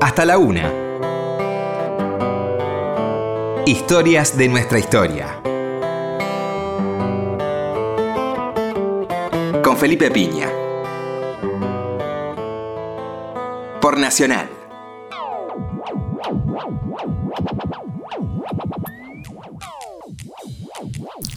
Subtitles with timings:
[0.00, 0.72] hasta la una.
[3.66, 5.40] Historias de nuestra historia.
[9.62, 10.48] Con Felipe Piña.
[13.80, 14.48] Por Nacional.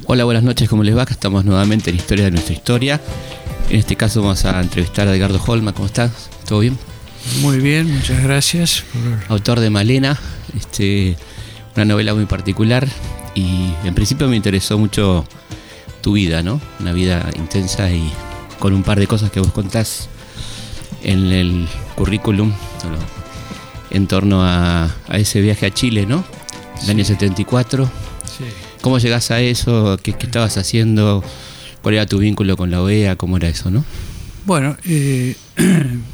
[0.07, 1.04] Hola, buenas noches, ¿cómo les va?
[1.04, 3.02] Estamos nuevamente en Historia de nuestra historia.
[3.70, 5.73] En este caso vamos a entrevistar a Edgardo Holma.
[5.73, 6.30] ¿Cómo estás?
[6.48, 6.78] ¿Todo bien?
[7.41, 8.83] Muy bien, muchas gracias.
[9.29, 10.19] Autor de Malena,
[10.57, 11.15] este,
[11.75, 12.87] una novela muy particular
[13.36, 15.25] y en principio me interesó mucho
[16.01, 16.61] tu vida, ¿no?
[16.79, 18.11] Una vida intensa y
[18.59, 20.09] con un par de cosas que vos contás
[21.01, 22.51] en el currículum
[23.89, 26.24] en torno a, a ese viaje a Chile, ¿no?
[26.83, 27.85] El año 74.
[28.37, 28.43] Sí.
[28.82, 29.97] ¿Cómo llegás a eso?
[30.01, 31.24] ¿Qué, qué estabas haciendo?
[31.82, 33.16] ¿Cuál era tu vínculo con la OEA?
[33.16, 33.85] ¿Cómo era eso, no?
[34.45, 35.35] Bueno, eh,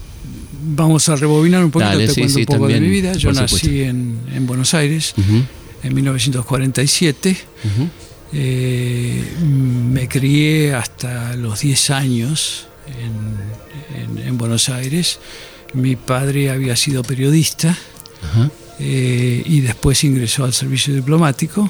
[0.83, 2.89] vamos a rebobinar un poquito, Dale, te sí, cuento sí, un poco de también, mi
[3.02, 3.13] vida.
[3.13, 5.44] Yo nací en, en Buenos Aires Ujú,
[5.83, 7.38] en 1947.
[7.66, 7.89] ujú.
[8.31, 15.19] Eh, me crié hasta los 10 años en, en- en Buenos Aires.
[15.73, 17.75] Mi padre había sido periodista
[18.80, 21.69] eh, y después ingresó al servicio diplomático.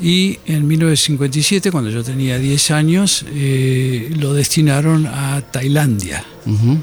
[0.00, 6.24] Y en 1957, cuando yo tenía 10 años, eh, lo destinaron a Tailandia.
[6.46, 6.78] Ujú.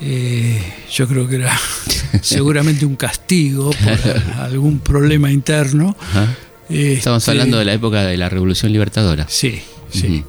[0.00, 1.58] Eh, yo creo que era
[2.22, 5.96] seguramente un castigo por algún problema interno.
[6.00, 6.36] Ajá.
[6.68, 9.26] Estamos Este, hablando de la época de la Revolución Libertadora.
[9.28, 9.60] Sí,
[9.90, 10.22] sí.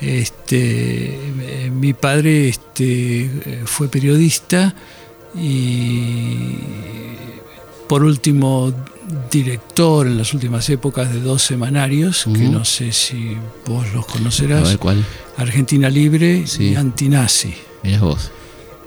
[0.00, 1.14] Este,
[1.66, 4.74] eh, mi padre este, eh, fue periodista
[5.34, 6.56] y
[7.88, 8.74] por último
[9.30, 13.36] director en las últimas épocas de dos semanarios, que no sé si
[13.66, 15.04] vos los A conocerás, ver cuál.
[15.36, 16.70] Argentina Libre Sí.
[16.70, 17.54] y Antinazi.
[17.82, 18.30] Mirás vos.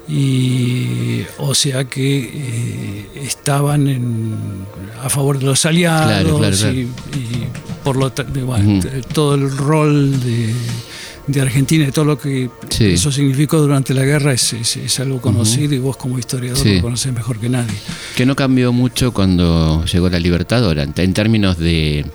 [0.08, 4.36] Y o sea que eh, estaban en-
[5.04, 6.74] a favor de los aliados Claro, claro, claro.
[6.74, 7.48] Y, y
[7.84, 8.12] por lo
[8.46, 8.82] bueno,
[9.14, 10.54] todo el rol de,
[11.28, 12.86] de Argentina y todo lo que Sí.
[12.86, 16.76] eso significó durante la guerra es, es- es algo conocido y vos como historiador Sí.
[16.76, 17.76] lo conocés mejor que nadie.
[18.16, 22.06] Que no cambió mucho cuando llegó la Libertadora, en en términos de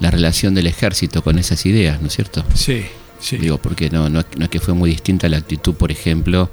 [0.00, 2.44] la relación del ejército con esas ideas, ¿no es cierto?
[2.54, 2.82] Sí,
[3.20, 3.36] sí.
[3.36, 6.50] Digo, porque no, no, no es que fue muy distinta la actitud, por ejemplo,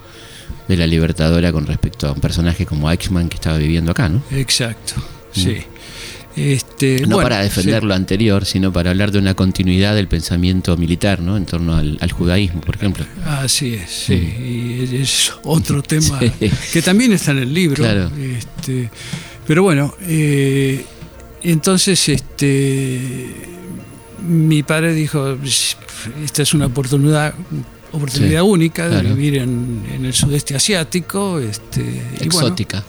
[0.68, 4.22] de la Libertadora con respecto a un personaje como Eichmann que estaba viviendo acá, ¿no?
[4.32, 4.94] Exacto,
[5.32, 5.58] sí.
[6.36, 7.88] Este, No bueno, para defender sí.
[7.88, 11.36] lo anterior, sino para hablar de una continuidad del pensamiento militar, ¿no?
[11.36, 13.06] En torno al, al judaísmo, por ejemplo.
[13.26, 14.14] Así es, sí.
[14.14, 16.32] Y es otro tema Sí.
[16.72, 17.84] que también está en el libro.
[17.84, 18.10] Claro.
[18.18, 18.90] Este,
[19.46, 20.86] pero bueno, eh,
[21.44, 23.36] entonces este,
[24.26, 25.38] mi padre dijo,
[26.24, 27.34] esta es una oportunidad
[27.92, 29.16] oportunidad Sí, única de claro.
[29.16, 31.40] vivir en, en el sudeste asiático.
[31.40, 32.84] Este, y bueno, Exótica.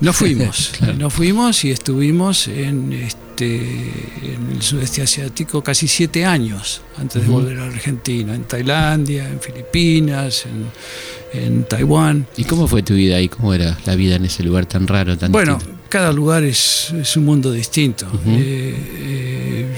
[0.00, 0.94] no fuimos, Claro.
[0.94, 3.92] no fuimos y estuvimos en, este,
[4.34, 9.40] en el sudeste asiático casi siete años antes de volver a Argentina, en Tailandia, en
[9.40, 12.26] Filipinas, en, en Taiwán.
[12.36, 13.28] ¿Y cómo fue tu vida ahí?
[13.28, 15.80] ¿Cómo era la vida en ese lugar tan raro, tan Bueno, distinto?
[15.88, 18.06] cada lugar es, es un mundo distinto.
[18.26, 19.31] Eh, eh,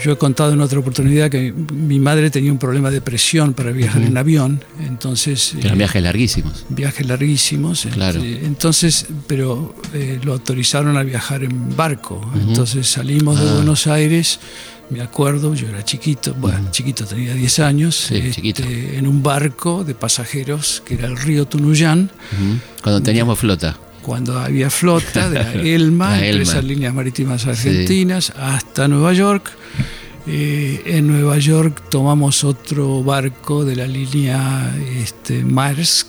[0.05, 3.73] yo he contado en otra oportunidad que mi madre tenía un problema de presión para
[3.73, 5.55] viajar en avión, entonces...
[5.59, 6.67] Eran eh, viajes larguísimos.
[6.69, 7.89] viajes larguísimos.
[7.93, 8.21] Claro.
[8.23, 12.21] este, entonces, pero eh, lo autorizaron a viajar en barco.
[12.49, 13.55] Entonces salimos de Ah.
[13.55, 14.41] Buenos Aires,
[14.91, 18.63] me acuerdo, yo era chiquito, bueno, chiquito, tenía 10 años, Sí, este, chiquito.
[18.65, 22.11] en un barco de pasajeros que era el río Tunuyán.
[22.83, 23.79] Cuando teníamos flota.
[24.03, 26.43] cuando había flota de la Elma, La entre Elma.
[26.43, 29.51] esas líneas marítimas argentinas, hasta Nueva York.
[30.27, 36.07] Eh, en Nueva York tomamos otro barco de la línea este, Maersk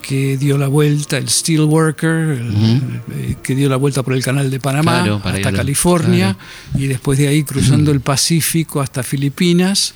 [0.00, 4.48] que dio la vuelta, el Steelworker, el- eh, que dio la vuelta por el canal
[4.48, 6.36] de Panamá Claro, para ir hasta California
[6.76, 9.94] y después de ahí cruzando el Pacífico hasta Filipinas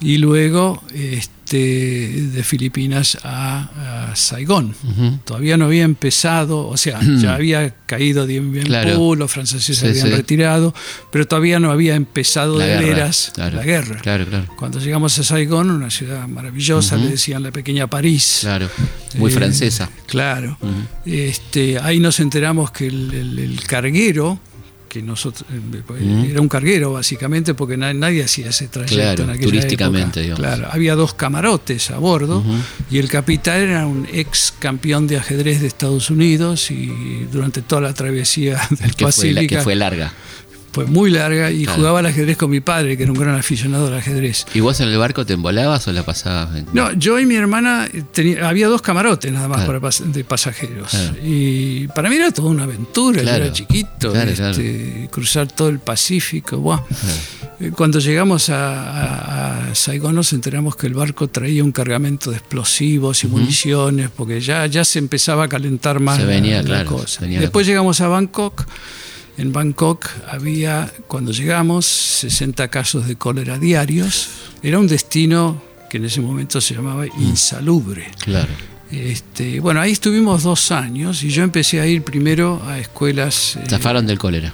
[0.00, 4.74] y luego este, de Filipinas a, a Saigón.
[5.24, 8.96] Todavía no había empezado, o sea, ya había caído Dien Bien Claro.
[8.96, 10.12] Phu, los franceses se Sí, habían sí.
[10.16, 10.74] retirado,
[11.10, 13.56] pero todavía no había empezado La de guerra, veras claro.
[13.56, 14.00] la guerra.
[14.00, 14.46] Claro, claro.
[14.58, 18.38] Cuando llegamos a Saigón, una ciudad maravillosa, le decían la pequeña París.
[18.40, 18.68] Claro.
[19.16, 19.90] Muy Eh, francesa.
[20.06, 20.56] Claro.
[21.04, 24.40] Este, ahí nos enteramos que el, el- el carguero,
[24.92, 29.30] que nosotros eh, era un carguero básicamente, porque na- nadie hacía ese trayecto Claro, en
[29.30, 30.20] aquella turísticamente, época.
[30.20, 30.40] digamos.
[30.58, 32.44] Claro, había dos camarotes a bordo
[32.90, 37.80] y el capitán era un ex campeón de ajedrez de Estados Unidos y durante toda
[37.80, 40.12] la travesía del Que fue, la, Pacífico que fue larga.
[40.72, 43.88] Fue muy larga y jugaba al ajedrez con mi padre, que era un gran aficionado
[43.88, 44.46] al ajedrez.
[44.54, 46.48] ¿Y vos en el barco te embolabas o la pasabas?
[46.72, 50.96] No, yo y mi hermana, tenía, había dos camarotes nada más para de pasajeros.
[51.22, 56.86] Y para mí era toda una aventura, yo era chiquito, este, cruzar todo el Pacífico.
[57.60, 62.38] Eh, cuando llegamos a, a, Saigón nos enteramos que el barco traía un cargamento de
[62.38, 67.26] explosivos y municiones, porque ya, ya se empezaba a calentar más la, cosa.
[67.26, 68.64] Después llegamos a Bangkok
[69.38, 74.28] en Bangkok había, cuando llegamos, 60 casos de cólera diarios.
[74.62, 77.22] Era un destino que en ese momento se llamaba mm.
[77.22, 78.10] insalubre.
[78.24, 78.48] Claro.
[78.90, 83.56] Este, bueno, ahí estuvimos dos años y yo empecé a ir primero a escuelas.
[83.56, 84.52] Eh, Zafaron del cólera.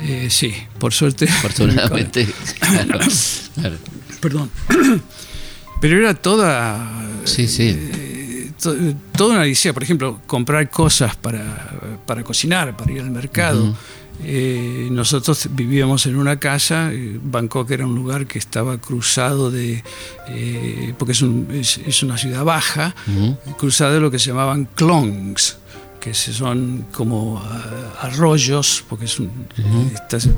[0.00, 1.24] Eh, sí, por suerte.
[1.28, 2.26] Afortunadamente.
[2.58, 2.98] claro,
[4.20, 4.50] Perdón.
[5.80, 7.06] Pero era toda.
[7.24, 7.76] Sí, sí.
[7.78, 8.50] Eh,
[9.12, 9.72] toda una odisea.
[9.72, 13.76] Por ejemplo, comprar cosas para, para cocinar, para ir al mercado.
[14.24, 19.82] Eh, nosotros vivíamos en una casa, eh, Bangkok era un lugar que estaba cruzado de,
[20.28, 22.94] eh, porque es, una ciudad baja,
[23.58, 25.58] cruzado de lo que se llamaban clongs,
[26.00, 29.30] que son como ah, arroyos, porque es un,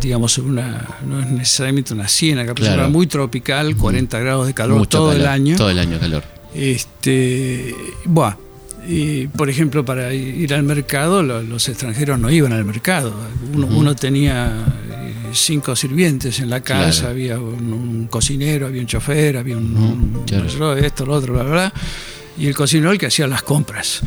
[0.01, 4.87] digamos, una, no es necesariamente una ciénaga, pero es muy tropical, 40 grados de calor
[4.87, 5.57] todo el año.
[5.57, 6.25] Todo el año calor.
[6.55, 7.75] Este,
[8.07, 8.39] bueno,
[8.87, 13.15] y, por ejemplo, para ir al mercado, los extranjeros no iban al mercado.
[13.55, 19.57] Uno, tenía eh, cinco sirvientes en la casa, había un, cocinero, había un chofer, había
[19.57, 20.25] un,
[20.81, 21.73] esto, lo otro, bla, bla, bla.
[22.39, 24.01] Y el cocinero el que hacía las compras.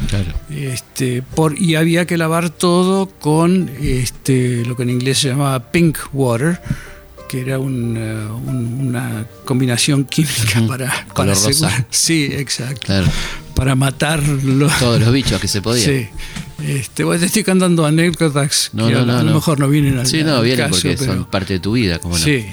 [0.50, 5.72] Este, por, y había que lavar todo con este, lo que en inglés se llamaba
[5.72, 6.62] pink water,
[7.28, 11.86] que era una combinación química para, para asegurar.
[11.92, 12.94] Sí, exacto.
[13.62, 14.24] Para matar
[14.80, 15.86] todos los bichos que se podían.
[15.86, 16.08] Sí.
[16.66, 20.42] Este, bueno, te estoy contando anécdotas que a, lo mejor no vienen al Sí, no,
[20.42, 22.24] vienen porque son parte de tu vida, como no.
[22.24, 22.44] Sí.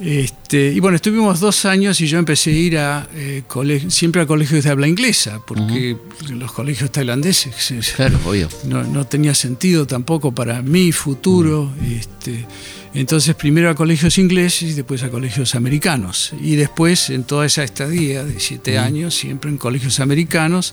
[0.00, 3.42] Este, y bueno, estuvimos dos años y yo empecé a ir a eh,
[3.88, 5.98] siempre a colegios de habla inglesa, porque
[6.30, 8.48] los colegios tailandeses claro, obvio.
[8.64, 11.70] No, no, tenía sentido tampoco para mi futuro.
[11.86, 12.46] Este,
[12.96, 16.32] entonces primero a colegios ingleses y después a colegios americanos.
[16.40, 20.72] Y después en toda esa estadía de siete años, siempre en colegios americanos,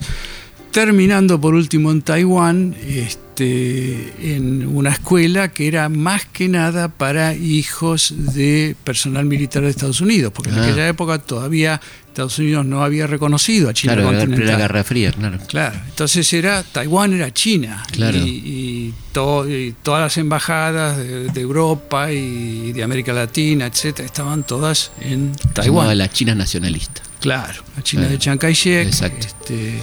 [0.73, 7.35] terminando por último en Taiwán, este, en una escuela que era más que nada para
[7.35, 10.63] hijos de personal militar de Estados Unidos, porque en ah.
[10.63, 14.47] aquella época todavía Estados Unidos no había reconocido a China claro, continental.
[14.47, 15.37] la Guerra Fría, claro.
[15.47, 18.17] Claro, entonces era Taiwán era China claro.
[18.17, 25.95] y, todas las embajadas de, Europa y de América Latina, etcétera, estaban todas en Taiwán.
[25.95, 27.03] la China nacionalista.
[27.19, 28.87] Claro, la China de Chiang Kai-shek.
[28.87, 29.27] Exacto.
[29.27, 29.79] Este,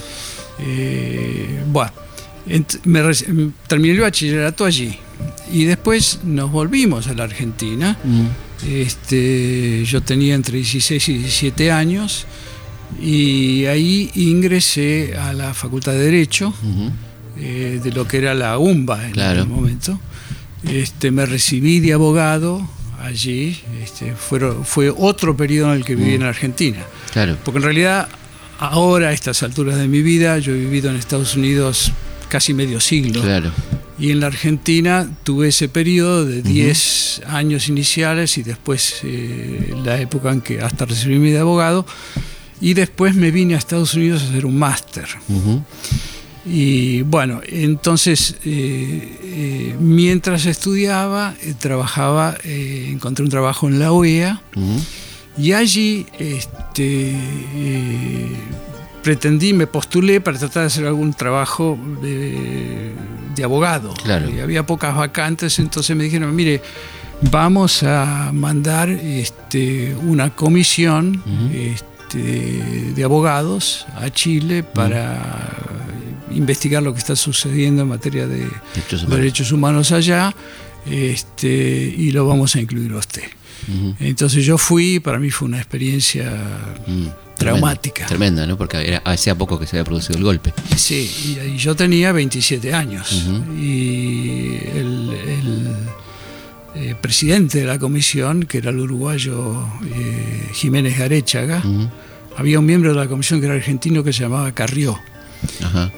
[0.62, 1.92] eh, bueno,
[3.66, 4.98] terminé el bachillerato allí
[5.52, 7.96] y después nos volvimos a la Argentina.
[8.02, 8.26] Mm.
[8.68, 12.26] Este, yo tenía entre 16 y 17 años
[13.00, 16.52] y ahí ingresé a la Facultad de Derecho,
[17.38, 19.98] eh, de lo que era la UMBA en aquel momento.
[20.64, 22.68] Este, me recibí de abogado
[23.02, 26.84] allí, este, fue, otro periodo en el que viví en Argentina.
[27.12, 27.38] Claro.
[27.44, 28.08] Porque en realidad
[28.60, 31.92] ahora, a estas alturas de mi vida, yo he vivido en Estados Unidos
[32.28, 33.22] casi medio siglo.
[33.22, 33.50] Claro.
[33.98, 40.00] Y en la Argentina tuve ese periodo de 10 años iniciales y después eh, la
[40.00, 41.84] época en que hasta recibirme de abogado.
[42.62, 45.06] Y después me vine a Estados Unidos a hacer un máster.
[46.46, 54.42] Y bueno, entonces eh, eh, mientras estudiaba, trabajaba, encontré un trabajo en la OEA
[55.40, 57.16] y allí este,
[59.02, 62.92] pretendí, me postulé para tratar de hacer algún trabajo de,
[63.42, 63.94] abogado.
[64.04, 66.60] Y había pocas vacantes, entonces me dijeron, mire,
[67.30, 71.22] vamos a mandar este, una comisión
[71.54, 75.56] este, de abogados a Chile para
[76.32, 78.46] investigar lo que está sucediendo en materia de
[79.08, 80.34] derechos humanos, allá
[80.84, 83.39] este, y lo vamos a incluir a usted.
[83.98, 86.30] Entonces yo fui, para mí fue una experiencia
[87.36, 88.06] traumática.
[88.06, 88.56] Tremenda, ¿no?
[88.56, 90.52] Porque era, hacía poco que se había producido el golpe.
[90.76, 93.24] Sí, y, yo tenía 27 años.
[93.58, 95.74] Y el,
[96.74, 101.62] eh, presidente de la comisión, que era el uruguayo eh, Jiménez Garechaga,
[102.36, 104.98] había un miembro de la comisión que era argentino que se llamaba Carrió.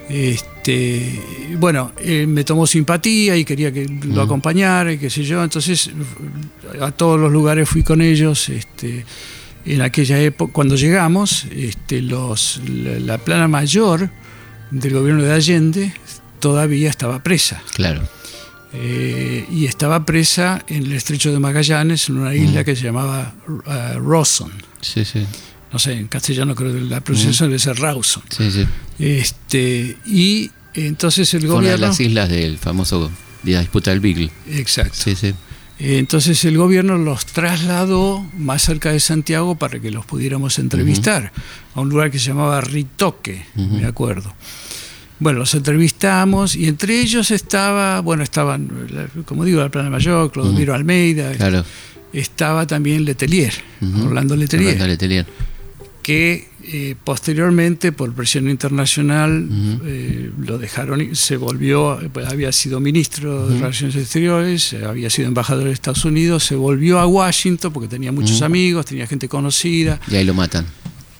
[0.08, 1.20] Este,
[1.58, 1.92] bueno,
[2.26, 5.90] me tomó simpatía y quería que lo acompañara y qué sé yo, entonces
[6.80, 8.48] a todos los lugares fui con ellos.
[8.48, 9.04] Este,
[9.64, 14.10] en aquella época, cuando llegamos, este, los, la, plana mayor
[14.70, 15.94] del gobierno de Allende
[16.40, 17.62] todavía estaba presa.
[17.74, 18.02] Claro.
[18.72, 23.34] eh, y estaba presa en el estrecho de Magallanes, en una isla que se llamaba
[23.46, 24.50] uh, Rawson.
[24.80, 25.26] Sí, sí.
[25.72, 28.22] No sé, en castellano creo que la pronunciación debe ser Rawson.
[28.28, 28.66] Sí, sí.
[28.98, 31.60] Este, y entonces el gobierno...
[31.60, 33.10] una de las islas del famoso
[33.42, 34.30] de la disputa del Beagle.
[34.50, 34.94] Exacto.
[34.96, 35.32] Sí, sí.
[35.78, 41.32] Entonces el gobierno los trasladó más cerca de Santiago para que los pudiéramos entrevistar,
[41.74, 44.32] a un lugar que se llamaba Ritoque, me acuerdo.
[45.18, 48.68] Bueno, los entrevistamos y entre ellos estaba, bueno, estaban,
[49.24, 51.64] como digo, la Plana Mayor, Clodomiro Almeida, Claro.
[52.12, 53.54] estaba también Letelier.
[54.04, 55.26] Orlando Letelier, Orlando Letelier.
[56.02, 59.48] Que eh, posteriormente, por presión internacional,
[59.84, 65.28] eh, lo dejaron, y se volvió, eh, había sido ministro de Relaciones Exteriores, había sido
[65.28, 70.00] embajador de Estados Unidos, se volvió a Washington porque tenía muchos amigos, tenía gente conocida,
[70.10, 70.66] Y ahí lo matan.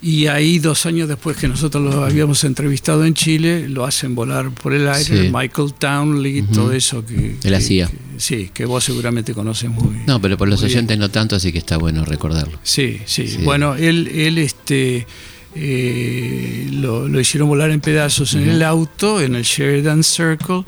[0.03, 4.51] Y ahí dos años después que nosotros lo habíamos entrevistado en Chile, lo hacen volar
[4.51, 5.31] por el aire, Sí.
[5.33, 6.53] Michael Townley, Ujú.
[6.55, 7.37] todo eso que...
[7.61, 7.87] CIA.
[7.87, 10.73] que- sí, que vos seguramente conoces muy No, pero por los bien.
[10.73, 12.59] oyentes no tanto, así que está bueno recordarlo.
[12.65, 13.29] Sí, sí.
[13.29, 13.39] Sí.
[13.45, 15.07] Bueno, él, él este,
[15.55, 20.65] eh, lo, lo hicieron volar en pedazos en el auto, en el Sheridan Circle.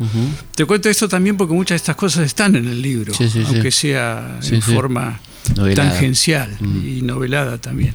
[0.55, 3.41] Te cuento esto también porque muchas de estas cosas están en el libro, Sí, sí,
[3.41, 3.45] sí.
[3.47, 5.21] aunque sea en forma
[5.57, 5.91] Novelada.
[5.91, 6.87] tangencial Mm.
[6.87, 7.95] y novelada también.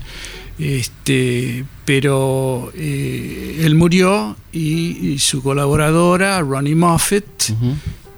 [0.59, 7.53] Este, pero eh, él murió y, y su colaboradora, Ronnie Moffett,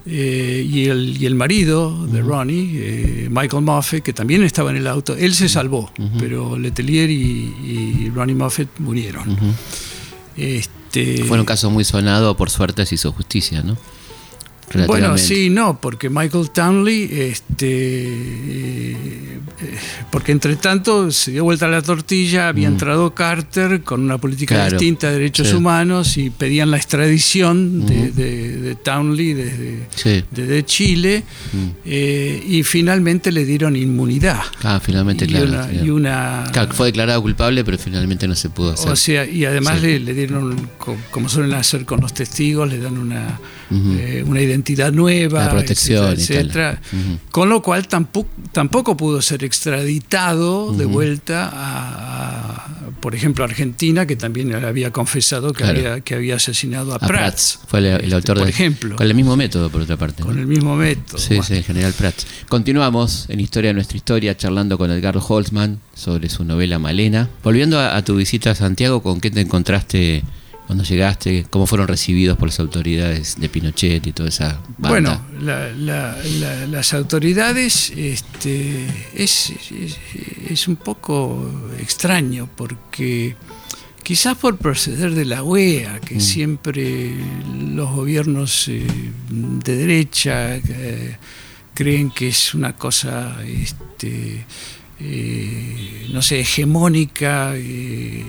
[0.07, 4.77] eh, y, el, y el marido de Ronnie, eh, Michael Moffett, que también estaba en
[4.77, 7.53] el auto, él se salvó, pero Letelier y,
[8.05, 9.37] y Ronnie Moffett murieron.
[10.35, 13.77] Este, Fue un caso muy sonado, por suerte se hizo justicia, ¿no?
[14.87, 18.97] Bueno, sí, no, porque Michael Townley, este, eh,
[20.11, 22.73] porque entre tanto se dio vuelta la tortilla, había Mm.
[22.73, 25.55] entrado Carter con una política Claro, distinta de derechos sí.
[25.55, 28.11] humanos y pedían la extradición de, Ujú.
[28.15, 30.23] de- de Townley desde, Sí.
[30.31, 31.23] desde Chile.
[31.53, 31.57] Mm.
[31.85, 34.41] Eh, y finalmente le dieron inmunidad.
[34.63, 35.45] Ah, finalmente, y, claro.
[35.47, 35.85] una, claro.
[35.85, 38.91] y una- Claro, fue declarado culpable, pero finalmente no se pudo hacer.
[38.91, 39.85] o sea, y además Sí.
[39.87, 43.39] le, le dieron, co- como suelen hacer con los testigos, le dan una,
[43.71, 44.60] eh, una identidad
[44.91, 46.81] nueva, La protección y etcétera.
[47.31, 53.47] Con lo cual tampoco, tampoco pudo ser extraditado de vuelta a, a, por ejemplo, a
[53.47, 55.79] Argentina, que también había confesado que, Claro.
[55.79, 57.11] había, que había asesinado a, A Prats.
[57.57, 57.59] Prats.
[57.67, 58.95] Fue el, el este, autor por de- ejemplo.
[58.95, 60.23] Con el mismo método, por otra parte.
[60.23, 61.17] Con el mismo método.
[61.17, 61.43] Sí, Bueno.
[61.43, 62.25] sí, el general Prats.
[62.47, 67.29] Continuamos en Historia de nuestra historia, charlando con Edgardo Holtzman sobre su novela Malena.
[67.43, 70.23] Volviendo a, a tu visita a Santiago, ¿con qué te encontraste
[70.71, 71.45] cuando llegaste?
[71.49, 74.87] ¿Cómo fueron recibidos por las autoridades de Pinochet y toda esa banda?
[74.87, 79.97] Bueno, la- la- la- las autoridades este, es, es-
[80.49, 81.45] es un poco
[81.77, 83.35] extraño porque
[84.01, 86.21] quizás por proceder de la OEA, que Mm.
[86.21, 87.15] siempre
[87.73, 88.87] los gobiernos eh,
[89.29, 91.17] de derecha eh,
[91.73, 94.45] creen que es una cosa, este,
[95.03, 98.23] eh, no sé, hegemónica, eh,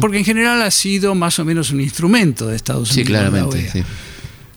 [0.00, 3.12] porque en general ha sido más o menos un instrumento de Estados sí, Unidos.
[3.22, 3.56] la claramente.
[3.58, 3.72] OEA.
[3.72, 3.82] sí.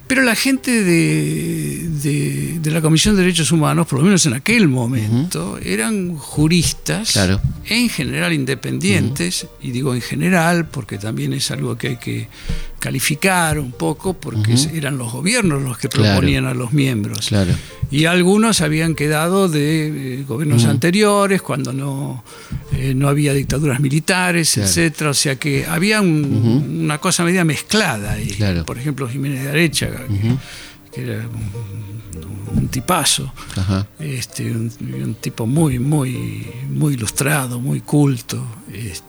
[0.07, 4.33] Pero la gente de, de- de la Comisión de Derechos Humanos, por lo menos en
[4.35, 7.41] aquel momento, eran juristas, Claro.
[7.67, 12.27] en general independientes, y digo en general porque también es algo que hay que
[12.85, 16.11] calificar un poco, porque eran los gobiernos los que Claro.
[16.19, 17.27] proponían a los miembros.
[17.27, 17.51] Claro.
[17.89, 22.23] Y algunos habían quedado de eh, gobiernos anteriores, cuando no,
[22.73, 24.69] eh, no había dictaduras militares, Claro.
[24.69, 25.09] etcétera.
[25.09, 28.37] O sea que había un- una cosa media mezclada ahí.
[28.65, 30.35] Por ejemplo, Jiménez de Arechaga, que-
[30.93, 33.87] que, era un, un tipazo, Ajá.
[33.99, 34.71] este, un,
[35.03, 38.45] un tipo muy, muy, muy ilustrado, muy culto.
[38.71, 39.03] Este,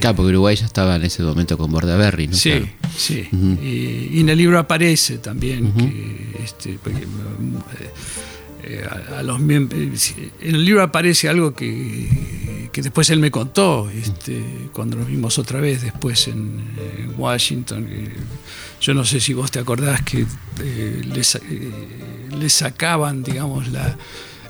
[0.00, 2.34] Claro, porque Uruguay ya estaba en ese momento con Bordaberry, ¿no?
[2.34, 2.66] Sí, Claro.
[2.96, 3.28] sí.
[3.62, 7.90] Y, y en el libro aparece también que este, porque, eh,
[8.64, 13.20] eh, a, a los miemb- eh, en el libro aparece algo que, que después él
[13.20, 16.60] me contó este, cuando nos vimos otra vez después en,
[16.98, 17.86] en Washington.
[18.80, 20.26] yo no sé si vos te acordás que
[20.62, 21.70] eh, le, sa- eh,
[22.38, 23.96] le sacaban, digamos, la,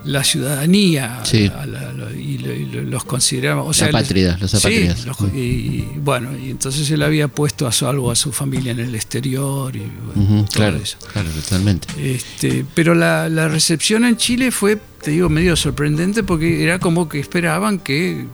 [0.05, 1.51] la ciudadanía Sí.
[1.55, 3.65] a la- y, lo- y lo- los consideraban.
[3.67, 5.05] O sea, los Sí, apátridas.
[5.07, 8.81] los- y, y, bueno, y entonces él había puesto a salvo a su familia en
[8.81, 9.81] el exterior y
[10.15, 10.97] bueno, todo claro, eso.
[11.13, 11.89] claro, totalmente.
[11.99, 17.09] Este, pero la, la recepción en Chile fue, te digo, medio sorprendente porque era como
[17.09, 18.27] que esperaban que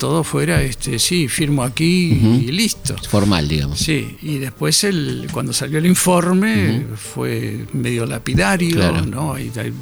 [0.00, 2.96] todo fuera, este, sí, firmo aquí y listo.
[3.08, 3.78] Formal, digamos.
[3.78, 9.06] Sí, y después el, cuando salió el informe fue medio lapidario, Claro.
[9.06, 9.34] ¿no?
[9.34, 9.72] Hay, hay-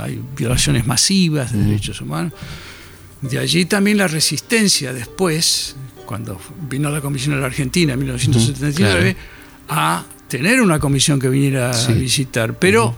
[0.00, 2.32] hay violaciones masivas de derechos humanos.
[3.20, 9.16] De allí también la resistencia después, cuando vino la Comisión a la Argentina en 1979,
[9.68, 11.92] a tener una comisión que viniera Sí.
[11.92, 12.58] a visitar.
[12.58, 12.96] Pero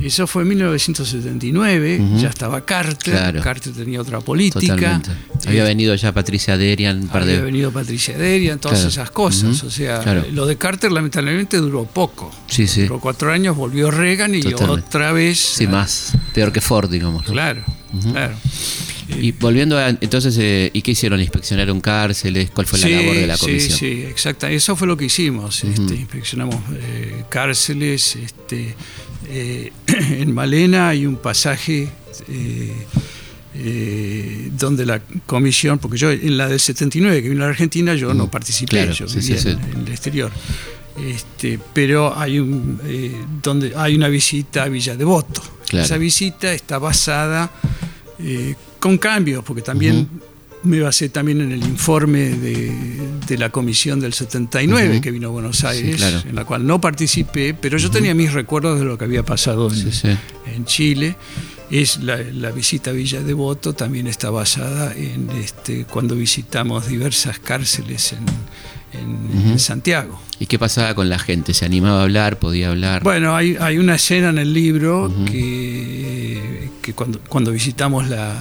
[0.00, 2.18] Eso fue en 1979, Ujú.
[2.18, 3.40] ya estaba Carter, Claro.
[3.42, 4.74] Carter tenía otra política.
[4.74, 5.10] Totalmente.
[5.46, 7.42] Había Eh, venido ya Patricia Derian, un par había de.
[7.42, 8.90] venido Patricia Derian, todas Claro.
[8.90, 9.62] esas cosas.
[9.62, 10.24] O sea, Claro.
[10.32, 12.30] lo de Carter lamentablemente duró poco.
[12.48, 12.82] Sí, sí.
[12.82, 14.86] Duró cuatro años, volvió Reagan y Totalmente.
[14.88, 15.38] otra vez.
[15.38, 16.12] Sí, ah, más.
[16.34, 17.24] Peor que Ford, digamos.
[17.24, 17.62] Claro,
[18.12, 18.34] claro.
[19.20, 19.88] Y volviendo a.
[19.88, 21.20] Entonces, eh, ¿y qué hicieron?
[21.20, 22.50] ¿Inspeccionaron cárceles?
[22.50, 23.78] ¿Cuál fue la Sí, labor de la sí, comisión?
[23.78, 24.46] Sí, exacto.
[24.46, 25.64] Eso fue lo que hicimos.
[25.64, 28.16] este, inspeccionamos eh, cárceles.
[28.16, 28.74] Este,
[29.28, 31.88] eh, en Malena hay un pasaje
[34.58, 38.12] donde la comisión, porque yo en la del 79 que vino a la Argentina, yo
[38.12, 39.70] no participé, claro, yo sí, vivía sí, en, sí.
[39.74, 40.32] en el exterior.
[40.96, 45.42] Este, pero hay un eh, donde hay una visita a Villa Devoto.
[45.68, 45.84] Claro.
[45.84, 47.50] Esa visita está basada
[48.18, 48.54] eh,
[48.84, 50.06] con cambios, porque también
[50.62, 52.70] me basé también en el informe de,
[53.26, 55.00] de la comisión del 79 Ujú.
[55.00, 56.20] que vino a Buenos Aires, claro.
[56.28, 59.70] en la cual no participé, pero yo tenía mis recuerdos de lo que había pasado
[59.70, 60.08] en, Sí, sí.
[60.54, 61.16] en Chile.
[61.70, 67.38] Es la, la visita a Villa Devoto también está basada en este, cuando visitamos diversas
[67.38, 70.20] cárceles en, en- en Santiago.
[70.38, 71.54] ¿Y qué pasaba con la gente?
[71.54, 72.38] ¿Se animaba a hablar?
[72.38, 73.02] ¿Podía hablar?
[73.02, 78.34] Bueno, hay, hay una escena en el libro que, que cuando, cuando visitamos la,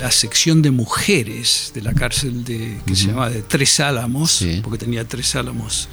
[0.00, 4.60] la sección de mujeres de la cárcel de, que se llamaba de Tres Álamos, Sí.
[4.62, 5.88] porque tenía Tres Álamos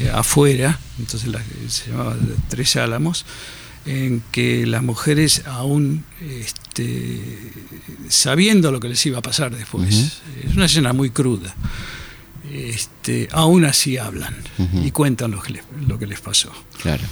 [0.00, 3.24] eh, afuera, entonces la- se llamaba de Tres Álamos,
[3.86, 7.52] en que las mujeres aún este,
[8.08, 11.54] sabiendo lo que les iba a pasar después, es una escena muy cruda,
[12.52, 14.34] este, aún así hablan
[14.84, 16.52] y cuentan lo que les, lo que les pasó.
[16.80, 17.02] Claro.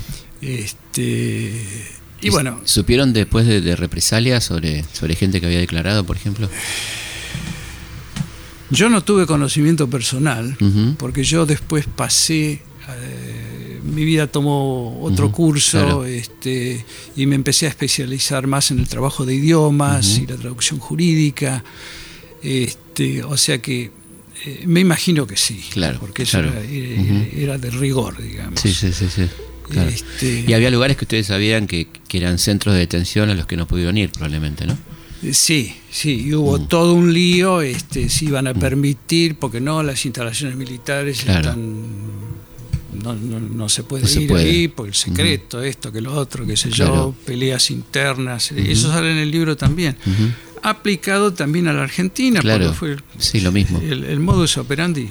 [0.41, 1.87] Este,
[2.23, 6.49] y bueno, ¿Supieron después de, de represalias sobre, sobre gente que había declarado, por ejemplo?
[8.71, 10.57] yo no tuve conocimiento personal
[10.99, 16.05] porque yo después pasé, eh, mi vida tomó otro curso claro.
[16.07, 16.85] este,
[17.17, 21.63] y me empecé a especializar más en el trabajo de idiomas y la traducción jurídica.
[22.43, 23.91] Este, o sea que
[24.47, 26.53] eh, me imagino que sí, Claro, porque eso claro.
[26.59, 27.27] era, era- Ujú.
[27.37, 28.59] era de rigor, digamos.
[28.59, 29.07] Sí, sí, sí.
[29.15, 29.29] sí.
[29.69, 29.89] Claro.
[29.89, 33.47] Este, Y había lugares que ustedes sabían que, que eran centros de detención a los
[33.47, 34.77] que no pudieron ir, probablemente, ¿no?
[35.33, 40.05] Sí, sí, y hubo todo un lío, este, si iban a permitir, porque no, las
[40.05, 41.51] instalaciones militares Claro.
[41.51, 41.83] están,
[43.03, 44.45] no, no- no se puede No se ir puede.
[44.51, 46.95] ahí, por el secreto, esto, que lo otro, qué sé Claro.
[46.95, 49.97] yo, peleas internas, eso sale en el libro también.
[50.65, 52.65] Aplicado también a la Argentina, Claro.
[52.67, 53.81] porque fue el, Sí, lo mismo.
[53.81, 55.09] el, el modus operandi.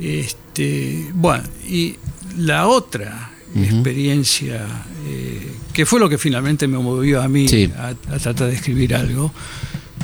[0.00, 1.96] Este, bueno, y
[2.38, 4.66] la otra experiencia,
[5.06, 7.70] eh, que fue lo que finalmente me movió a mí Sí.
[7.76, 9.32] a, a tratar de escribir algo,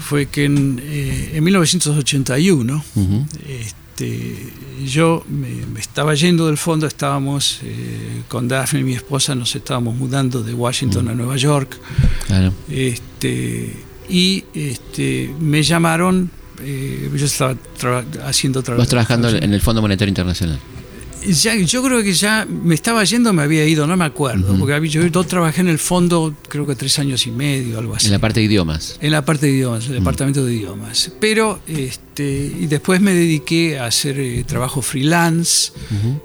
[0.02, 3.26] fue que en, eh, en 1981 Ujú.
[3.48, 4.52] este,
[4.84, 9.94] yo me, me estaba yendo del fondo, estábamos eh, con Daphne, mi esposa, nos estábamos
[9.96, 11.78] mudando de Washington a Nueva York.
[12.26, 12.52] Claro.
[12.68, 13.74] Este,
[14.08, 18.86] y este, me llamaron, eh, yo estaba tra- haciendo trabajo.
[18.88, 20.58] Trabajando en el Fondo Monetario Internacional.
[21.26, 24.74] Ya, yo creo que ya me estaba yendo, me había ido, no me acuerdo, porque
[24.74, 28.06] había- yo, yo trabajé en el fondo creo que tres años y medio, algo así.
[28.06, 28.98] En la parte de idiomas.
[29.00, 31.10] En la parte de idiomas, el departamento de idiomas.
[31.20, 35.72] Pero, este, y después me dediqué a hacer eh, trabajo freelance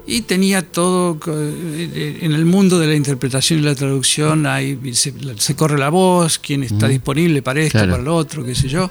[0.06, 5.14] y tenía todo, eh, en el mundo de la interpretación y la traducción, hay, se,
[5.38, 7.92] se corre la voz, quién está disponible para esto, Claro.
[7.92, 8.90] para lo otro, qué sé yo.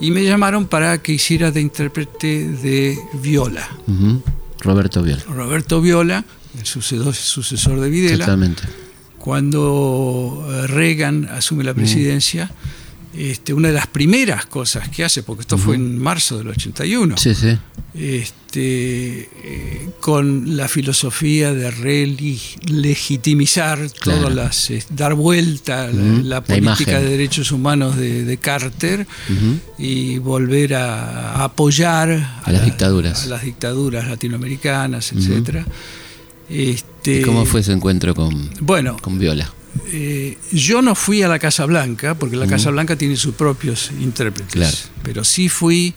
[0.00, 3.68] Y me llamaron para que hiciera de intérprete de viola.
[4.60, 5.22] Roberto Vial.
[5.28, 6.24] Roberto Viola,
[6.58, 8.62] el sucesor, sucesor de Videla, Totalmente.
[9.18, 12.50] cuando eh, Reagan asume la presidencia,
[13.16, 17.16] este, una de las primeras cosas que hace, porque esto fue en marzo del 81,
[17.16, 17.58] Sí, sí.
[17.94, 21.70] este, eh, con la filosofía de
[22.68, 24.20] legitimizar Claro.
[24.20, 28.24] todas las, eh, dar vuelta a la, Ujú, la la política de derechos humanos de,
[28.24, 29.06] de Carter
[29.78, 33.24] y volver a, a apoyar A las dictaduras.
[33.24, 35.66] a las dictaduras latinoamericanas, etcétera.
[36.48, 39.52] Este, ¿Y cómo fue ese encuentro con, Bueno, con Viola?
[39.92, 43.90] Eh, yo no fui a la Casa Blanca, porque la Casa Blanca tiene sus propios
[44.00, 44.52] intérpretes.
[44.52, 44.76] Claro.
[45.02, 45.94] Pero sí fui.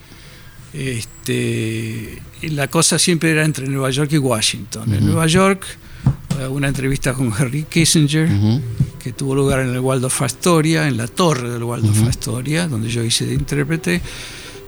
[0.74, 4.94] Este, la cosa siempre era entre Nueva York y Washington.
[4.94, 5.64] En Nueva York,
[6.40, 8.62] eh, una entrevista con Henry Kissinger, Ujú.
[9.00, 13.04] que tuvo lugar en el Waldorf Astoria, en la torre del Waldorf Astoria, donde yo
[13.04, 14.02] hice de intérprete.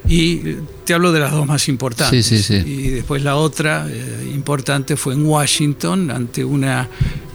[0.08, 0.42] Y
[0.86, 2.26] te hablo de las dos más importantes.
[2.26, 2.70] Sí, sí, sí.
[2.70, 6.88] Y después la otra eh, importante fue en Washington, ante una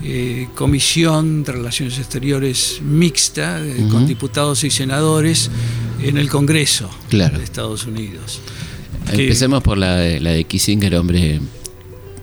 [0.05, 5.51] eh, comisión de relaciones exteriores mixta, eh, con diputados y senadores,
[6.03, 7.39] en el Congreso Claro.
[7.39, 8.41] de Estados Unidos.
[9.13, 11.41] Que- Empecemos por la de, la de Kissinger, hombre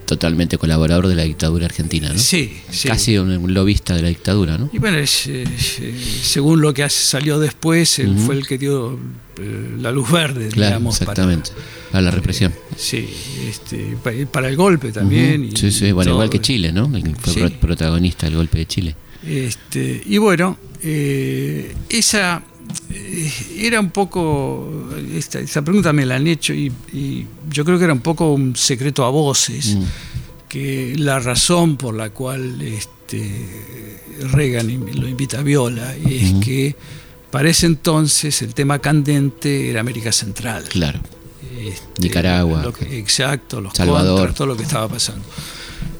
[0.08, 2.18] totalmente colaborador de la dictadura argentina, ¿no?
[2.18, 2.88] Sí, sí.
[2.88, 4.68] Casi un, un lobista de la dictadura, ¿no?
[4.72, 8.98] Y bueno, es, es, eh, según lo que salió después, él fue el que dio
[9.38, 11.50] eh, la luz verde, Claro, digamos, para- exactamente.
[11.92, 12.52] A la represión.
[12.76, 13.08] Sí,
[13.48, 15.54] este, pa- para el golpe también.
[15.56, 16.16] Sí, sí, bueno, todo.
[16.18, 16.90] igual que Chile, ¿no?
[17.20, 17.54] Fue Sí.
[17.60, 18.96] protagonista del golpe de Chile.
[19.26, 22.57] Este, y bueno, eh, esa eh,
[23.56, 27.92] era un poco, esta, pregunta me la han hecho y, y yo creo que era
[27.92, 29.82] un poco un secreto a voces, Mm.
[30.48, 33.90] que la razón por la cual este,
[34.32, 36.74] Reagan lo invita a Viola es que
[37.30, 40.64] para ese entonces el tema candente era América Central.
[40.68, 41.00] Claro.
[41.60, 42.62] Este, Nicaragua.
[42.62, 44.18] lo que- exacto, los Salvador.
[44.18, 45.24] contras, todo lo que estaba pasando.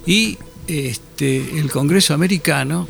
[0.07, 2.87] Y este, el Congreso americano.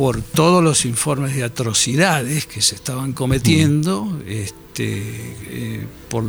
[0.00, 5.02] Por todos los informes de atrocidades que se estaban cometiendo, este,
[5.50, 6.24] eh, por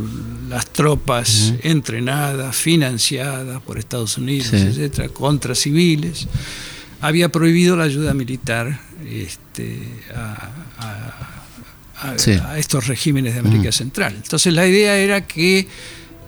[0.50, 4.56] las tropas entrenadas, financiadas por Estados Unidos, Sí.
[4.58, 6.28] etcétera, contra civiles,
[7.00, 8.78] había prohibido la ayuda militar
[9.10, 9.80] este,
[10.14, 12.32] a, a- a- Sí.
[12.32, 13.72] a estos regímenes de América.
[13.72, 14.12] Central.
[14.22, 15.66] Entonces la idea era que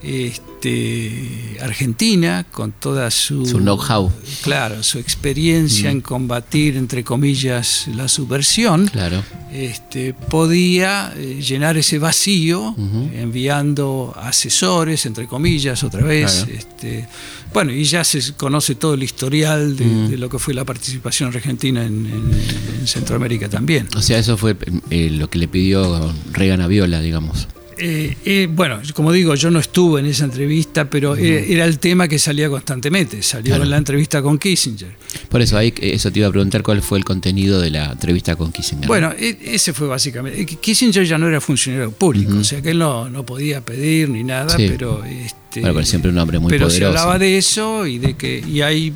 [0.04, 4.12] este, Argentina, con toda su, Su know-how.
[4.42, 9.22] claro, su experiencia en combatir, entre comillas, la subversión, Claro.
[9.52, 12.74] este, podía eh, llenar ese vacío
[13.14, 16.44] enviando asesores, entre comillas, otra vez.
[16.44, 16.52] Claro.
[16.58, 17.06] Este,
[17.52, 20.08] bueno, y ya se conoce todo el historial de, Mm.
[20.10, 23.88] de lo que fue la participación argentina en, en- en Centroamérica también.
[23.96, 24.56] O sea, eso fue
[24.90, 27.46] eh, lo que le pidió Reagan a Viola, digamos.
[27.78, 31.78] Eh, eh, bueno, como digo, yo no estuve en esa entrevista, pero eh, era el
[31.78, 33.22] tema que salía constantemente.
[33.22, 33.64] Salió Claro.
[33.64, 34.94] en la entrevista con Kissinger.
[35.28, 37.92] Por eso, ahí eh, eso te iba a preguntar cuál fue el contenido de la
[37.92, 38.86] entrevista con Kissinger.
[38.86, 40.40] Bueno, e- ese fue básicamente.
[40.40, 42.40] eh, Kissinger ya no era funcionario público, Ujú.
[42.40, 44.66] o sea que él no, no podía pedir ni nada, Sí.
[44.68, 45.04] pero.
[45.04, 46.98] Este, Bueno, pero siempre un hombre muy pero se poderoso.
[46.98, 48.42] hablaba de eso y de que.
[48.46, 48.92] Y hay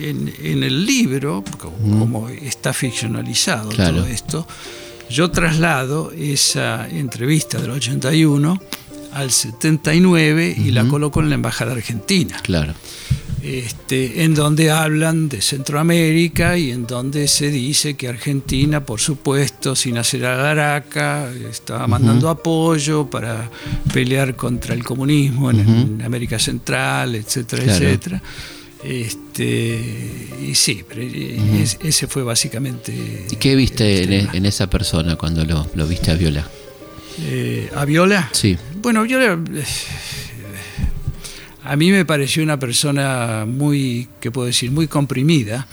[0.00, 1.98] en, en el libro, como, Ujú.
[1.98, 3.98] como está ficcionalizado Claro.
[3.98, 4.46] todo esto,
[5.12, 8.60] yo traslado esa entrevista del 81
[9.12, 12.72] al 79 y la coloco en la Embajada Argentina Claro.
[13.42, 19.76] este, en donde hablan de Centroamérica y en donde se dice que Argentina, por supuesto,
[19.76, 23.50] sin hacer alaraca, estaba mandando apoyo para
[23.92, 27.84] pelear contra el comunismo en, América Central, etcétera, Claro.
[27.84, 28.22] etcétera.
[28.84, 33.26] Este, y sí, pero es- ese fue básicamente.
[33.30, 36.46] ¿Y qué viste el en, esa persona cuando lo, lo viste a Viola?
[37.20, 38.28] Eh, ¿A Viola?
[38.32, 38.56] Sí.
[38.80, 39.38] Bueno, Viola.
[39.54, 39.64] eh,
[41.64, 45.68] A mí me pareció una persona muy, ¿qué puedo decir?, muy comprimida.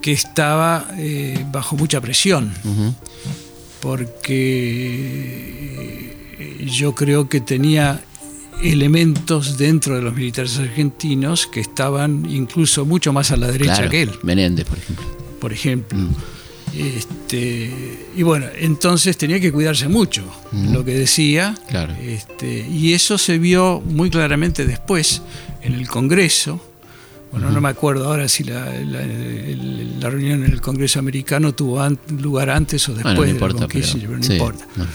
[0.00, 2.52] Que estaba eh, bajo mucha presión,
[3.80, 6.16] porque
[6.66, 8.00] yo creo que tenía
[8.62, 13.90] elementos dentro de los militares argentinos que estaban incluso mucho más a la derecha Claro,
[13.90, 15.06] que él, Menéndez, por ejemplo.
[15.40, 15.98] por ejemplo.
[15.98, 16.14] Mm.
[16.76, 20.72] Este, y bueno, entonces tenía que cuidarse mucho, Ujú.
[20.72, 21.94] lo que decía, Claro.
[21.94, 25.22] este, y eso se vio muy claramente después
[25.62, 26.60] en el Congreso.
[27.30, 31.52] Bueno, no me acuerdo ahora si la, la- el- la reunión en el Congreso americano
[31.54, 34.32] tuvo an- lugar antes o después Bueno, no de la importa, pero, pero no sí,
[34.34, 34.66] importa.
[34.76, 34.86] no.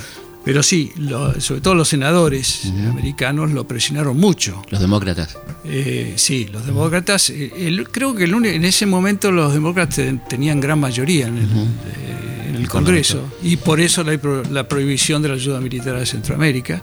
[0.49, 4.63] Pero sí, lo- sobre todo los senadores americanos lo presionaron mucho.
[4.71, 5.38] Los demócratas.
[5.63, 10.21] Eh, sí, los demócratas, eh, el- creo que el en ese momento los demócratas ten-
[10.27, 15.21] tenían gran mayoría en el, eh, en el Congreso y por eso la, la prohibición
[15.21, 16.81] de la ayuda militar a Centroamérica.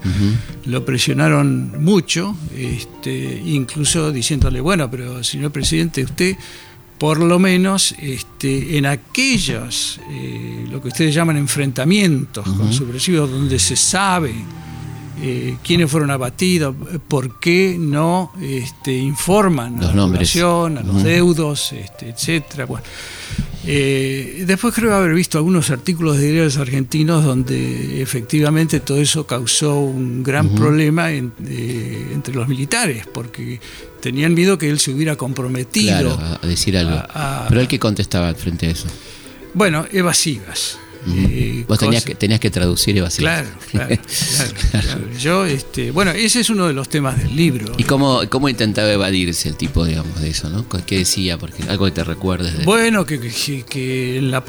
[0.67, 6.37] Lo presionaron mucho, este, incluso diciéndole, bueno, pero señor presidente, usted
[6.99, 12.73] por lo menos este, en aquellos, eh, lo que ustedes llaman enfrentamientos con Ujú.
[12.73, 14.35] subversivos, donde se sabe
[15.23, 16.75] eh, quiénes fueron abatidos,
[17.09, 22.67] por qué no este, informan a la población, a los deudos, este, etcétera.
[22.67, 22.85] Bueno,
[23.67, 29.81] eh, después creo haber visto algunos artículos de diarios argentinos donde efectivamente todo eso causó
[29.81, 33.61] un gran problema en- eh, entre los militares, porque
[34.01, 36.17] tenían miedo que él se hubiera comprometido.
[36.17, 36.95] Claro, a, a decir algo.
[36.95, 38.87] a- a- Pero él que contestaba frente a eso.
[39.55, 40.79] Bueno, evasivas.
[41.09, 43.43] Eh, Vos tenías que, tenías que traducir evasivas.
[43.43, 45.01] Claro, claro, claro, claro.
[45.21, 47.73] Yo, este, bueno, ese es uno de los temas del libro.
[47.79, 50.67] ¿Y cómo, cómo intentaba evadirse el tipo, digamos, de eso, no?
[50.87, 51.39] ¿Qué decía?
[51.39, 52.65] Porque algo que te recuerdes de...
[52.65, 54.43] Bueno, que, que- que la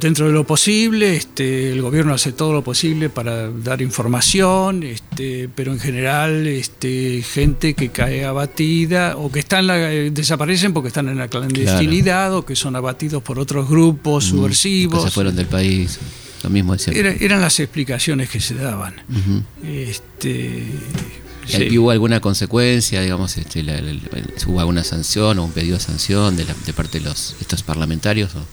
[0.00, 5.48] dentro de lo posible, este, el gobierno hace todo lo posible para dar información, este,
[5.54, 10.88] pero en general, este, gente que cae abatida o que están la- eh, desaparecen porque
[10.88, 15.04] están en la clandestinidad o que son abatidos por otros grupos Mm, subversivos.
[15.04, 15.83] Que se fueron del país.
[16.42, 16.92] Lo mismo decía.
[16.92, 18.94] Era- eran las explicaciones que se daban.
[19.62, 20.62] Este,
[21.46, 21.76] Sí.
[21.76, 24.00] ¿Hubo alguna consecuencia, digamos, este, la- la- la-
[24.46, 27.62] hubo alguna sanción o un pedido de sanción de, la- de parte de los estos
[27.62, 28.46] parlamentarios o,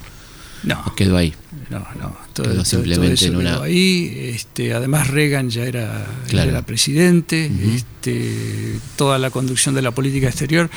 [0.64, 1.34] No, o quedó ahí?
[1.70, 2.18] no, no.
[2.34, 4.14] Todo, Quedó todo- simplemente todo eso en una- quedó ahí.
[4.36, 6.50] Este, además, Reagan ya era, ya Claro.
[6.50, 7.50] era presidente.
[7.74, 10.70] Este, toda la conducción de la política exterior,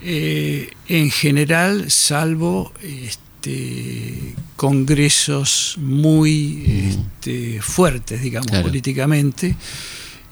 [0.00, 3.20] eh, en general, salvo este,
[4.56, 6.64] congresos muy
[7.20, 8.64] este, fuertes, digamos, Claro.
[8.68, 9.56] políticamente.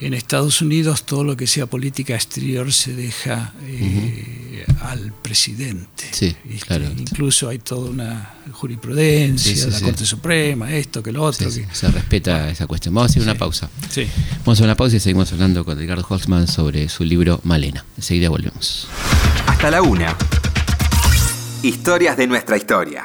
[0.02, 6.04] En Estados Unidos todo lo que sea política exterior se deja eh, al presidente.
[6.10, 6.66] Sí, ¿viste?
[6.68, 6.86] claro.
[6.96, 9.84] Incluso hay toda una jurisprudencia Sí, sí, de la sí.
[9.84, 11.50] Corte Suprema, esto, que lo otro.
[11.50, 12.94] Sí, sí, que- se respeta esa cuestión.
[12.94, 13.68] Vamos a hacer una pausa.
[13.90, 14.06] Sí.
[14.38, 17.84] Vamos a hacer una pausa y seguimos hablando con Edgardo Holtzman sobre su libro Malena.
[17.98, 18.88] Enseguida volvemos.
[19.48, 20.16] Hasta la una.
[21.62, 23.04] Historias de nuestra historia.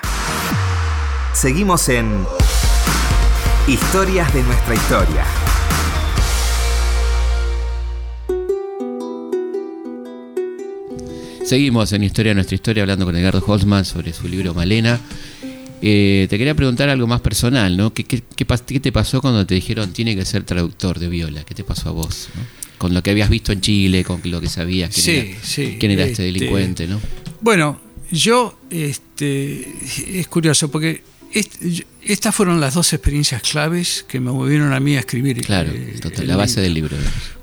[1.33, 2.25] Seguimos en
[3.67, 5.25] Historias de nuestra historia.
[11.43, 14.99] Seguimos en Historia de nuestra historia hablando con Edgardo Holtzman sobre su libro Malena.
[15.81, 17.93] Eh, te quería preguntar algo más personal, ¿no?
[17.93, 21.07] ¿Qué, qué, qué pas- qué te pasó cuando te dijeron tiene que ser traductor de
[21.07, 21.43] viola?
[21.43, 22.29] ¿Qué te pasó a vos?
[22.35, 22.41] no?
[22.79, 25.77] Con lo que habías visto en Chile, con lo que sabías, quién, Sí, era, sí,
[25.79, 26.99] quién era este, este, delincuente, ¿no?
[27.41, 27.79] Bueno,
[28.11, 29.73] yo, este,
[30.19, 31.03] es curioso porque
[32.01, 35.41] estas fueron las dos experiencias claves que me movieron a mí a escribir.
[35.41, 36.63] Claro, eh, total, el la base libro.
[36.63, 36.97] del libro.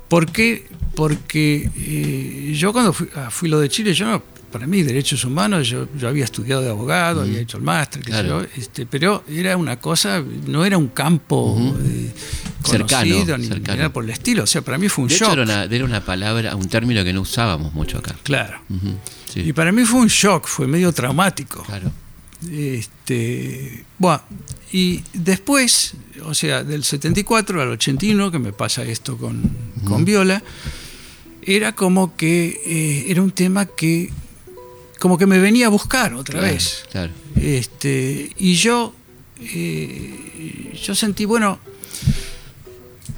[0.07, 0.65] ¿Por qué?
[0.95, 5.25] Porque eh, yo cuando fui, ah, fui lo de Chile, yo no, para mí derechos
[5.25, 8.43] humanos, yo, yo había estudiado de abogado, había hecho el máster, qué sé Claro.
[8.43, 12.11] yo, este, pero era una cosa, no era un campo eh,
[12.63, 13.77] Cercano, conocido ni, ni cercano.
[13.77, 14.43] nada por el estilo.
[14.43, 15.23] O sea, para mí fue un De shock.
[15.31, 18.15] hecho, era una, era una palabra, un término que no usábamos mucho acá.
[18.23, 18.61] Claro.
[19.33, 21.63] Sí, Y para mí fue un shock, fue medio traumático.
[21.63, 21.91] claro.
[22.51, 24.21] Este, bueno,
[24.71, 25.93] y después,
[26.25, 29.41] o sea, del 74 al 81, que me pasa esto con,
[29.85, 30.43] con Viola,
[31.41, 34.11] era como que eh, era un tema que
[35.03, 36.85] como que me venía a buscar otra Claro, vez.
[36.89, 37.11] Claro.
[37.35, 38.95] Este, y yo,
[39.41, 41.59] eh, yo sentí, bueno,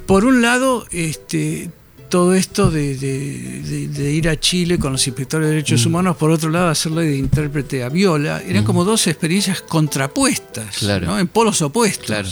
[0.06, 1.70] por un lado, este,
[2.08, 5.88] todo esto de, de- de- de ir a Chile con los inspectores de derechos Mm.
[5.88, 11.06] humanos, por otro lado, hacerle de intérprete a Viola, eran como dos experiencias contrapuestas, Claro.
[11.06, 11.18] ¿no?
[11.20, 12.06] en polos opuestos.
[12.06, 12.28] Claro.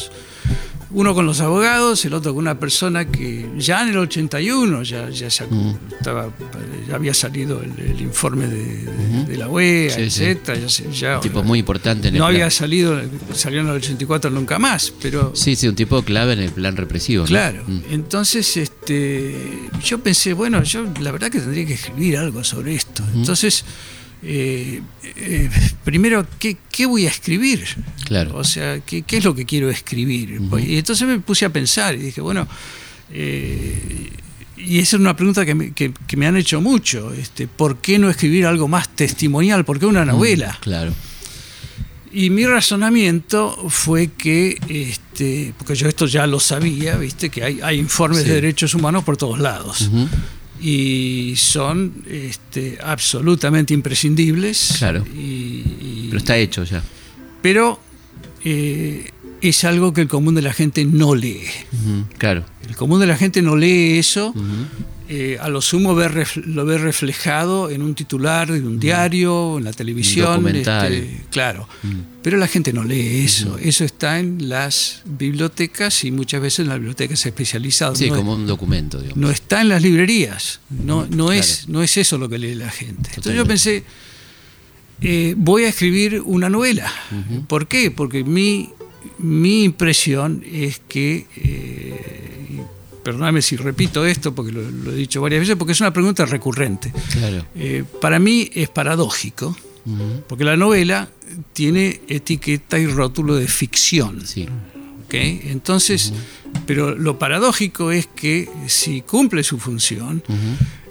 [0.95, 5.11] Uno con los abogados, el otro con una persona que ya en el 81 ya,
[5.11, 5.77] ya, se- Mm.
[5.99, 6.29] estaba,
[6.89, 10.23] ya había salido el, el informe de, de- de la OEA, Sí, sí.
[10.23, 12.37] etcétera, ya se- ya- Un tipo muy importante en el no plan.
[12.37, 13.01] había salido,
[13.35, 16.77] salió en el 84 nunca más, pero Sí, sí, un tipo clave en el plan
[16.77, 17.25] represivo.
[17.25, 17.29] ¿no?
[17.29, 17.65] claro.
[17.67, 17.81] Mm.
[17.91, 23.03] Entonces, este, yo pensé, bueno, yo la verdad que tendría que escribir algo sobre esto.
[23.15, 23.65] Entonces,
[24.25, 24.81] eh,
[25.17, 25.51] eh,
[25.85, 27.65] primero, ¿qué, qué voy a escribir?
[28.07, 28.37] Claro.
[28.37, 30.41] O sea, ¿qué, qué es lo que quiero escribir?
[30.67, 32.49] Y entonces me puse a pensar y dije, bueno,
[33.13, 34.11] eh,
[34.57, 37.13] y esa es una pregunta que me, que- que me han hecho mucho.
[37.13, 39.65] Este, ¿Por qué no escribir algo más testimonial?
[39.65, 40.59] ¿Por qué una novela?
[40.61, 40.95] Claro.
[42.13, 47.61] Y mi razonamiento fue que, este, porque yo esto ya lo sabía, viste, que hay,
[47.61, 48.29] hay informes Sí.
[48.29, 49.81] de derechos humanos por todos lados.
[49.83, 50.09] Ujú.
[50.67, 54.77] Y son este, absolutamente imprescindibles.
[54.79, 55.05] Claro.
[55.15, 56.83] Y, y- Pero está hecho ya.
[57.43, 57.79] pero,
[58.45, 59.11] eh,
[59.43, 61.43] es algo que el común de la gente no lee.
[62.17, 62.47] Claro.
[62.67, 64.35] El común de la gente no lee eso.
[65.09, 69.59] Eh, a lo sumo ve ref- lo ve reflejado en un titular de un diario,
[69.59, 70.47] en la televisión.
[70.49, 71.69] este, claro.
[72.23, 73.59] Pero la gente no lee eso.
[73.59, 77.99] Eso está en las bibliotecas y muchas veces en las bibliotecas especializadas.
[77.99, 79.19] Sí, no, como un documento, digamos.
[79.19, 80.61] no está en las librerías.
[80.71, 83.11] No, no, es, no es eso lo que lee la gente.
[83.11, 83.85] Entonces yo pensé,
[85.03, 86.91] eh, voy a escribir una novela.
[87.47, 87.91] ¿Por qué?
[87.91, 88.71] Porque mi,
[89.19, 92.34] mi impresión es que, eh,
[93.05, 96.27] perdóname si repito esto, porque lo, lo he dicho varias veces, porque es una pregunta
[96.27, 96.93] recurrente.
[97.13, 97.47] Claro.
[97.55, 99.57] Eh, para mí es paradójico,
[100.29, 101.11] porque la novela
[101.53, 104.27] tiene etiqueta y rótulo de ficción.
[104.27, 104.49] Sí.
[105.23, 106.13] Entonces,
[106.67, 110.23] pero lo paradójico es que si cumple su función,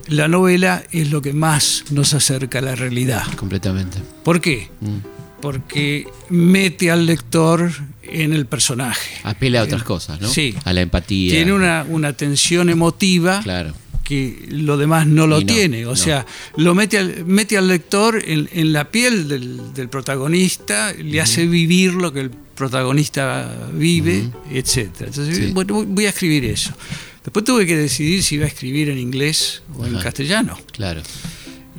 [0.07, 3.25] la novela es lo que más nos acerca a la realidad.
[3.35, 3.99] Completamente.
[4.23, 4.69] ¿Por qué?
[4.81, 5.41] Mm.
[5.41, 7.71] Porque mete al lector
[8.03, 9.19] en el personaje.
[9.23, 10.27] Apela a otras cosas, ¿no?
[10.27, 10.53] Sí.
[10.65, 11.31] A la empatía.
[11.33, 13.73] Tiene una, una tensión emotiva Claro.
[14.03, 15.85] que lo demás no lo no, tiene.
[15.85, 15.95] O no.
[15.95, 16.25] sea,
[16.57, 21.47] lo mete al, mete al lector en, en la piel del, del protagonista, le hace
[21.47, 25.07] vivir lo que el protagonista vive, etcétera.
[25.09, 25.51] Entonces, Sí.
[25.53, 26.71] bueno, voy- a escribir eso.
[27.23, 30.59] Después tuve que decidir si iba a escribir en inglés o en castellano.
[30.73, 31.01] Claro.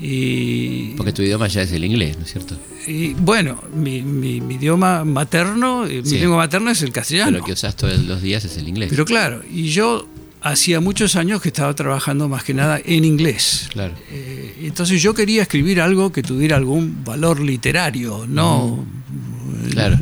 [0.01, 2.57] Y, Porque tu idioma ya es el inglés, ¿no es cierto?
[2.87, 6.15] y, bueno, mi, mi- mi idioma materno, eh, Sí.
[6.15, 7.31] mi lengua materna es el castellano.
[7.31, 8.89] Pero lo que usas todos los días es el inglés.
[8.91, 10.07] Pero claro, y yo
[10.43, 13.69] hacía muchos años que estaba trabajando más que nada en inglés.
[13.73, 13.95] Claro.
[14.11, 18.85] Eh, entonces yo quería escribir algo que tuviera algún valor literario, no,
[19.71, 19.99] Claro.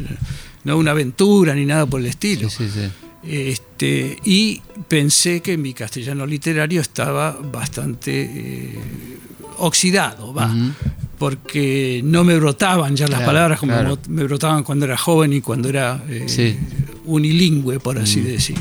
[0.64, 2.48] no una aventura ni nada por el estilo.
[2.50, 2.88] Sí, sí, sí.
[3.24, 8.78] Este, y pensé que mi castellano literario estaba bastante eh,
[9.66, 10.50] oxidado, va,
[11.18, 13.98] porque no me brotaban ya las Claro, palabras como claro.
[14.08, 16.56] me brotaban cuando era joven y cuando era eh, Sí.
[17.04, 18.58] unilingüe, por así decir.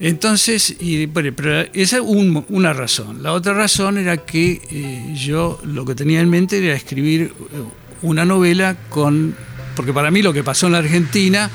[0.00, 3.22] Entonces, y, bueno, pero esa es un- una razón.
[3.22, 7.62] La otra razón era que eh, yo lo que tenía en mente era escribir eh,
[8.02, 9.34] una novela con...
[9.76, 11.48] Porque para mí lo que pasó en la Argentina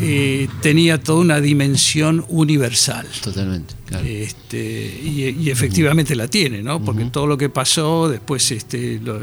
[0.00, 3.06] eh, tenía toda una dimensión universal.
[3.22, 4.04] Totalmente, claro.
[4.06, 6.84] Este, y, y efectivamente la tiene, ¿no?
[6.84, 9.20] Porque todo lo que pasó, después este, lo,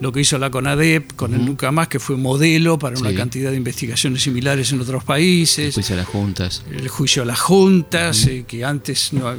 [0.00, 3.50] lo que hizo la CONADEP con el Nunca Más, que fue modelo para una cantidad
[3.50, 6.62] de investigaciones similares en otros países, Juicio a las juntas.
[6.70, 9.32] el juicio a las juntas, eh, que antes no,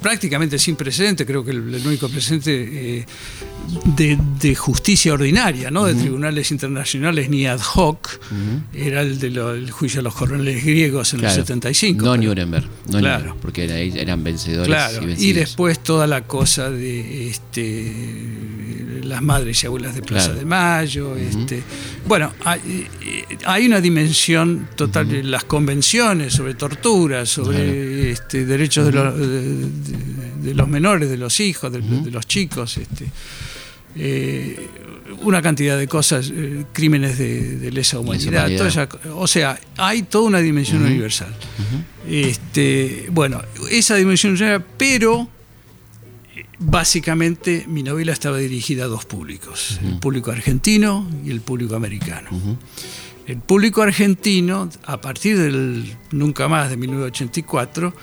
[0.00, 3.06] prácticamente sin precedente, creo que el, el único precedente eh,
[3.96, 5.84] de, de justicia ordinaria, ¿no?
[5.84, 8.08] de tribunales internacionales ni ad hoc,
[8.72, 11.34] era el del juicio a los coroneles griegos en Claro.
[11.34, 12.04] el 75.
[12.04, 12.64] No pero- Nuremberg.
[12.90, 13.18] No Claro.
[13.18, 15.34] Nuremberg, porque era- eran vencedores Claro, y y vencidos.
[15.40, 20.38] después toda la cosa de este, las madres y abuelas de Plaza Claro.
[20.40, 21.16] de Mayo.
[21.16, 21.62] este,
[22.06, 22.86] bueno, hay,
[23.46, 29.26] hay una dimensión total de las convenciones sobre tortura, sobre este, derechos de, los, de-
[29.28, 32.76] de- de los menores, de los hijos, de, de los chicos.
[32.78, 33.06] Este,
[33.96, 34.68] eh,
[35.22, 38.58] una cantidad de cosas, eh, crímenes de, de lesa humanidad, humanidad.
[38.58, 41.34] toda esa- o sea, hay toda una dimensión universal.
[42.06, 45.28] Este, bueno, esa dimensión universal, pero
[46.36, 51.76] eh, básicamente mi novela estaba dirigida a dos públicos, el público argentino y el público
[51.76, 52.28] americano.
[53.26, 57.94] El público argentino, a partir del Nunca Más de 1984,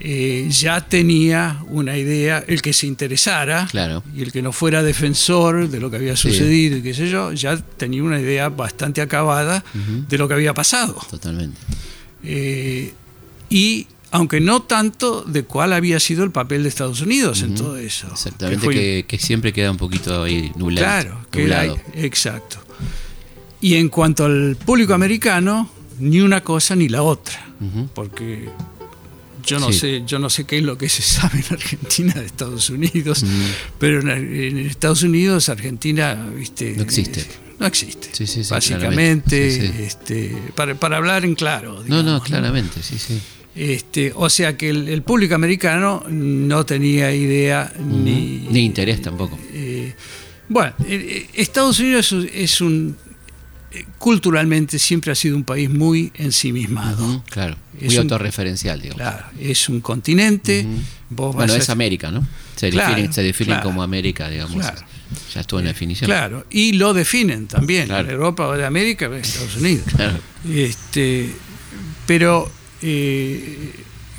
[0.00, 4.02] eh, ya tenía una idea, el que se interesara Claro.
[4.14, 6.30] y el que no fuera defensor de lo que había Sí.
[6.30, 9.64] sucedido y qué sé yo, ya tenía una idea bastante acabada
[10.08, 10.98] de lo que había pasado.
[11.10, 11.58] Totalmente.
[12.22, 12.92] Eh,
[13.48, 17.76] y aunque no tanto de cuál había sido el papel de Estados Unidos en todo
[17.76, 18.08] eso.
[18.10, 20.86] Exactamente, fue- que, que siempre queda un poquito ahí nublado.
[20.86, 21.80] Claro, que era- nublado.
[21.94, 22.58] exacto.
[23.60, 27.46] Y en cuanto al público americano, ni una cosa ni la otra,
[27.94, 28.48] porque
[29.46, 29.78] yo no Sí.
[29.78, 33.24] sé, yo no sé qué es lo que se sabe en Argentina de Estados Unidos,
[33.78, 37.26] pero en, en Estados Unidos Argentina, viste, No existe.
[37.58, 38.08] no existe.
[38.12, 41.82] Sí, sí, sí, Básicamente, este, para, para hablar en claro.
[41.86, 43.18] No, no, claramente, sí, sí.
[43.54, 49.38] Este, o sea que el, el público americano no tenía idea ni, Ni interés tampoco.
[49.54, 49.94] eh,
[50.48, 52.96] bueno, eh, eh, Estados Unidos es un,
[53.98, 57.04] culturalmente siempre ha sido un país muy ensimismado.
[57.04, 59.02] Ujú, Claro, Es muy un- autorreferencial, digamos.
[59.02, 60.66] Claro, es un continente.
[61.10, 62.26] vos Bueno, vas es a- América, ¿no?
[62.56, 63.64] Se Claro, definen, se definen claro.
[63.68, 64.56] como América, digamos.
[64.56, 64.80] Claro.
[65.34, 66.08] Ya estuvo en la definición.
[66.08, 67.86] Claro, y lo definen también.
[67.86, 68.10] Claro.
[68.10, 69.84] Europa o de América, Estados Unidos.
[69.96, 70.18] Claro.
[70.48, 71.30] Este,
[72.06, 72.50] pero,
[72.82, 73.72] eh,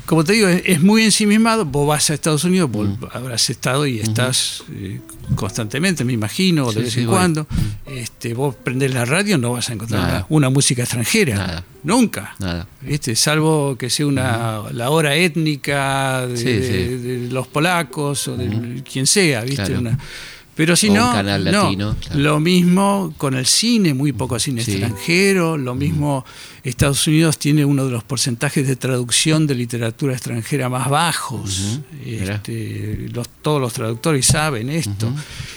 [0.07, 1.65] como te digo, es, es muy ensimismado.
[1.65, 4.99] Vos vas a Estados Unidos, vos habrás estado y estás eh,
[5.35, 7.15] constantemente, me imagino, de vez sí, en voy.
[7.15, 7.45] cuando.
[7.85, 11.35] Este, vos prendés la radio, no vas a encontrar una, una música extranjera.
[11.35, 11.63] Nada.
[11.83, 12.35] Nunca.
[12.39, 12.67] Nada.
[12.81, 13.15] ¿Viste?
[13.15, 16.95] Salvo que sea una, la hora étnica de, Sí, de- sí.
[17.25, 19.63] de los polacos o de quien sea, ¿viste?
[19.65, 19.79] Claro.
[19.81, 19.99] Una-
[20.57, 21.51] pero si O un no, canal no.
[21.63, 22.19] latino, claro.
[22.19, 24.71] lo mismo con el cine, muy poco cine Sí.
[24.71, 26.25] extranjero, lo mismo
[26.63, 31.79] Estados Unidos tiene uno de los porcentajes de traducción de literatura extranjera más bajos.
[32.03, 35.09] Este, los- todos los traductores saben esto.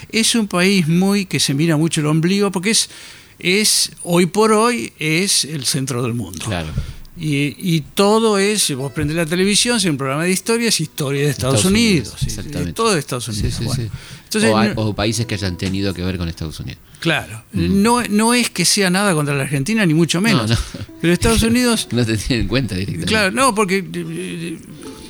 [0.09, 2.89] Es un país muy que se mira mucho el ombligo porque es,
[3.39, 6.45] es hoy por hoy es el centro del mundo.
[6.45, 6.69] Claro.
[7.17, 11.23] Y, y todo es, vos prendés la televisión, si un programa de historia, es historia
[11.23, 12.15] de Estados, Estados Unidos.
[12.23, 12.69] Exactamente.
[12.69, 13.53] es todo de Estados Unidos.
[13.53, 13.89] sí, Bueno, sí.
[14.25, 16.79] Entonces, o, hay- no- o países que hayan tenido que ver con Estados Unidos.
[17.01, 20.49] claro, no, no es que sea nada contra la Argentina, ni mucho menos.
[20.49, 20.57] no.
[21.01, 23.07] Pero Estados Unidos, No te tienen en cuenta directamente.
[23.07, 24.57] claro, no, porque eh,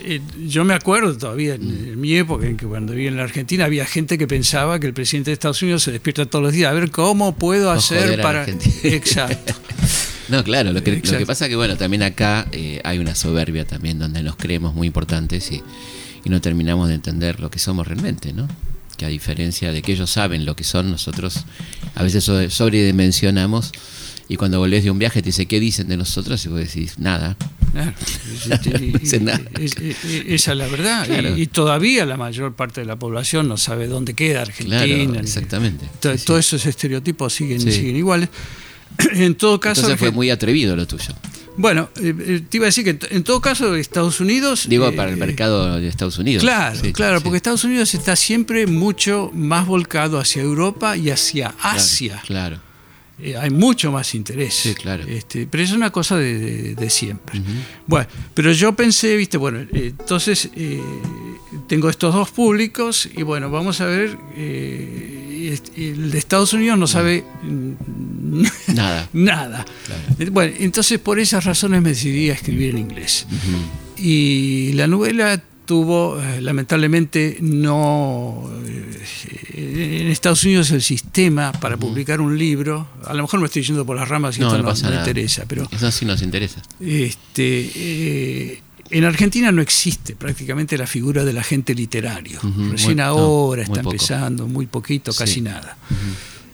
[0.04, 3.24] eh, yo me acuerdo todavía en, en mi época, en que cuando vivía en la
[3.24, 6.54] Argentina, había gente que pensaba que el presidente de Estados Unidos se despierta todos los
[6.54, 8.48] días a ver cómo puedo hacer para.
[8.84, 9.54] Exacto.
[10.32, 13.66] No, claro, lo que, lo que pasa que, bueno, también acá eh, hay una soberbia
[13.66, 15.62] también donde nos creemos muy importantes y,
[16.24, 18.48] y no terminamos de entender lo que somos realmente, ¿no?
[18.98, 21.44] Que a diferencia de que ellos saben lo que son, nosotros
[21.96, 23.72] a veces sobre- sobredimensionamos
[24.28, 26.46] y cuando volvés de un viaje te dice, ¿qué dicen de nosotros?
[26.46, 27.36] Y vos decís, nada.
[27.74, 27.94] Claro.
[28.80, 29.42] Y- y- No dice nada.
[29.60, 31.06] es- es- Esa es la verdad.
[31.06, 31.38] Claro.
[31.38, 34.84] Y, y todavía la mayor parte de la población no sabe dónde queda Argentina.
[34.86, 35.86] Claro, exactamente.
[36.00, 36.26] To- Sí, sí.
[36.26, 37.72] Todos esos estereotipos siguen, Sí.
[37.74, 38.30] siguen iguales.
[39.14, 41.14] En todo caso, Entonces fue muy atrevido lo tuyo.
[41.58, 44.68] Bueno, eh, eh, te iba a decir que en todo caso Estados Unidos...
[44.70, 46.44] Digo, para el mercado de Estados Unidos.
[46.44, 52.22] Claro, claro, porque Estados Unidos está siempre mucho más volcado hacia Europa y hacia Asia.
[52.26, 52.72] claro.
[53.22, 54.56] Eh, hay mucho más interés.
[54.56, 55.04] Sí, claro.
[55.08, 57.40] Este, pero es una cosa de, siempre.
[57.86, 60.82] Bueno, pero yo pensé, viste, bueno, eh, entonces eh,
[61.68, 64.18] tengo estos dos públicos y bueno, vamos a ver,
[65.48, 67.24] el de Estados Unidos no sabe
[68.68, 69.10] nada.
[69.14, 69.66] nada.
[70.32, 73.28] Bueno, entonces por esas razones me decidí a escribir en inglés.
[73.98, 78.50] Y la novela tuvo, eh, lamentablemente, no.
[79.54, 83.62] Eh, en Estados Unidos el sistema para publicar un libro, a lo mejor me estoy
[83.62, 85.68] yendo por las ramas y esto no, me interesa, pero.
[85.72, 86.62] Eso sí nos interesa.
[86.80, 88.62] Este, eh,
[88.92, 92.40] en Argentina no existe prácticamente la figura del agente literario.
[92.72, 95.78] Recién ahora está empezando, muy poquito, casi nada.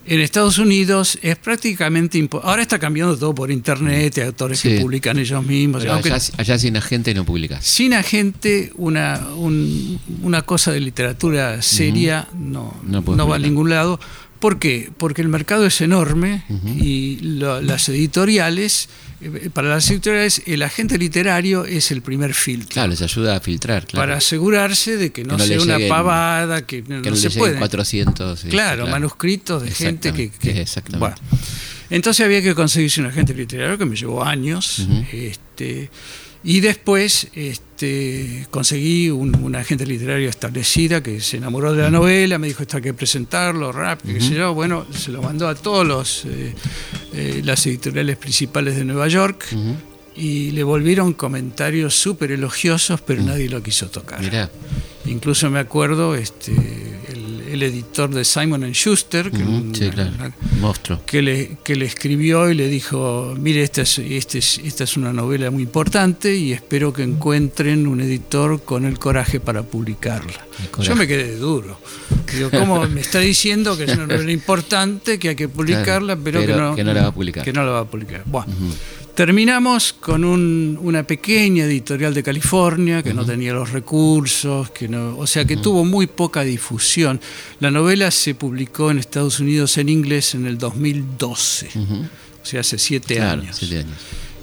[0.09, 2.49] En Estados Unidos es prácticamente imposible.
[2.49, 5.83] Ahora está cambiando todo por internet, hay autores que publican ellos mismos.
[5.83, 7.65] allá, sin agente no publicas.
[7.65, 13.99] Sin agente, una, una cosa de literatura seria no, no, va a ningún lado.
[14.39, 14.91] ¿Por qué?
[14.97, 16.43] Porque el mercado es enorme
[16.75, 22.69] y las editoriales, eh, para las editoriales, el agente literario es el primer filtro.
[22.69, 23.87] Claro, les ayuda a filtrar.
[23.93, 27.57] Para asegurarse de que no, sea una pavada, que, no, que no se puede.
[27.57, 28.45] 400.
[28.49, 30.31] claro, manuscritos de gente que.
[30.61, 30.99] exactamente.
[30.99, 31.15] Bueno,
[31.89, 34.87] entonces había que conseguirse un agente literario que me llevó años.
[35.11, 35.89] este,
[36.47, 42.37] y después este, conseguí un, una agente literaria establecida que se enamoró de la novela,
[42.37, 44.53] me dijo esto hay que presentarlo, rap, qué sé yo.
[44.53, 46.55] Bueno, se lo mandó a todos eh,
[47.11, 49.43] eh, las editoriales principales de Nueva York.
[50.15, 54.49] Y le volvieron comentarios súper elogiosos, pero nadie lo quiso tocar.
[55.05, 56.53] Incluso me acuerdo, este,
[57.47, 59.43] el editor de Simon Schuster, que,
[60.59, 61.01] Monstruo.
[61.05, 65.13] que, le, que le escribió y le dijo, mire, esta es, este esta es una
[65.13, 70.45] novela muy importante y espero que encuentren un editor con el coraje para publicarla.
[70.81, 71.79] Yo me quedé duro.
[72.33, 76.41] Digo, ¿cómo me está diciendo que es una novela importante, que hay que publicarla, pero,
[76.41, 77.43] que, no, que no la va a publicar?
[77.43, 78.23] Que no la va a publicar.
[78.25, 78.53] Bueno.
[79.17, 85.25] Terminamos con una pequeña editorial de California que no tenía los recursos, que no, o
[85.25, 87.19] sea que tuvo muy poca difusión.
[87.59, 91.69] La novela se publicó en Estados Unidos en inglés en el 2012,
[92.43, 93.59] o sea, hace siete años.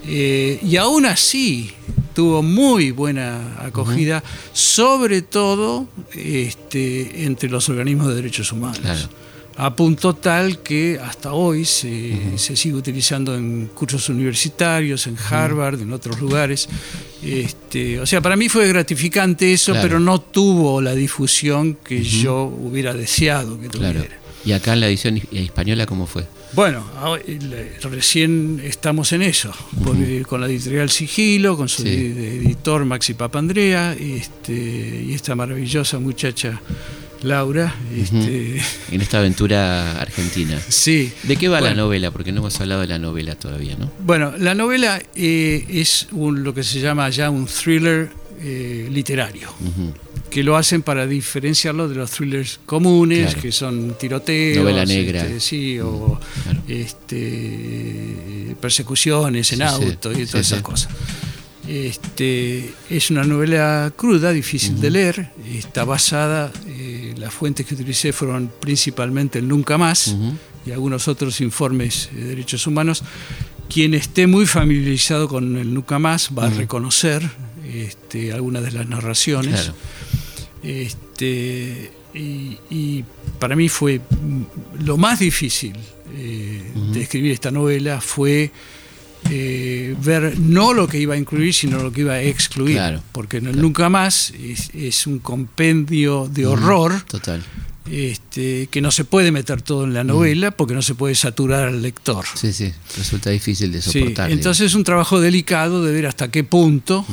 [0.08, 1.70] Eh, y aún así
[2.12, 9.08] tuvo muy buena acogida, sobre todo este, entre los organismos de derechos humanos
[9.56, 15.92] a punto tal que hasta hoy se, sigue utilizando en cursos universitarios, en Harvard, en
[15.92, 16.68] otros lugares.
[17.22, 22.44] Este, o sea, para mí fue gratificante eso, pero no tuvo la difusión que yo
[22.44, 24.04] hubiera deseado que tuviera.
[24.44, 26.26] ¿Y acá en la edición española cómo fue?
[26.52, 26.84] Bueno,
[27.82, 29.52] recién estamos en eso,
[30.28, 36.60] con la editorial Sigilo, con su editor Maxi Papandrea, este, y esta maravillosa muchacha
[37.24, 37.74] Laura.
[37.96, 38.60] Este...
[38.90, 40.60] En esta aventura argentina.
[40.68, 41.12] Sí.
[41.24, 42.10] ¿De qué va la novela?
[42.10, 43.90] Porque no hemos hablado de la novela todavía, ¿no?
[44.00, 48.10] Bueno, la novela eh, es lo que se llama ya un thriller
[48.40, 49.48] eh, literario.
[50.30, 55.40] Que lo hacen para diferenciarlo de los thrillers comunes, que son tiroteos, novela negra, este,
[55.40, 56.20] sí, o
[56.66, 60.90] este, persecuciones en auto y todas esas cosas.
[61.68, 68.12] Este, es una novela cruda, difícil de leer, está basada, eh, las fuentes que utilicé
[68.12, 70.14] fueron principalmente el Nunca Más
[70.66, 73.02] y algunos otros informes de derechos humanos.
[73.68, 77.22] Quien esté muy familiarizado con el Nunca Más va a reconocer
[77.72, 79.72] este, algunas de las narraciones.
[80.62, 83.04] Este, y,
[83.38, 84.00] para mí fue
[84.84, 85.74] lo más difícil
[86.14, 86.62] eh,
[86.92, 88.52] de escribir esta novela fue
[89.30, 92.80] eh, ver no lo que iba a incluir, sino lo que iba a excluir.
[93.12, 94.32] porque Nunca Más
[94.74, 97.02] es, un compendio de horror.
[97.02, 97.42] Total.
[97.90, 101.68] Este, que no se puede meter todo en la novela porque no se puede saturar
[101.68, 102.24] al lector.
[102.34, 104.30] Sí, sí, resulta difícil de soportar.
[104.30, 107.04] entonces es un trabajo delicado de ver hasta qué punto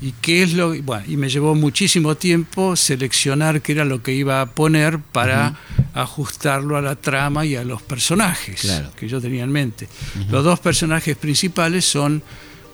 [0.00, 0.80] y qué es lo.
[0.82, 5.58] Bueno, y me llevó muchísimo tiempo seleccionar qué era lo que iba a poner para
[5.92, 9.88] ajustarlo a la trama y a los personajes que yo tenía en mente.
[10.30, 12.22] Los dos personajes principales son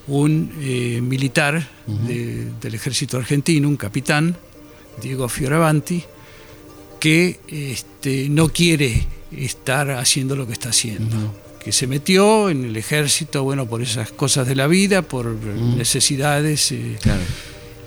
[0.06, 1.66] un eh, militar
[2.06, 4.36] del ejército argentino, un capitán,
[5.00, 6.04] Diego Fioravanti,
[6.98, 11.34] que este, no quiere estar haciendo lo que está haciendo.
[11.58, 16.72] Que se metió en el ejército, bueno, por esas cosas de la vida, por necesidades.
[16.72, 16.96] Eh,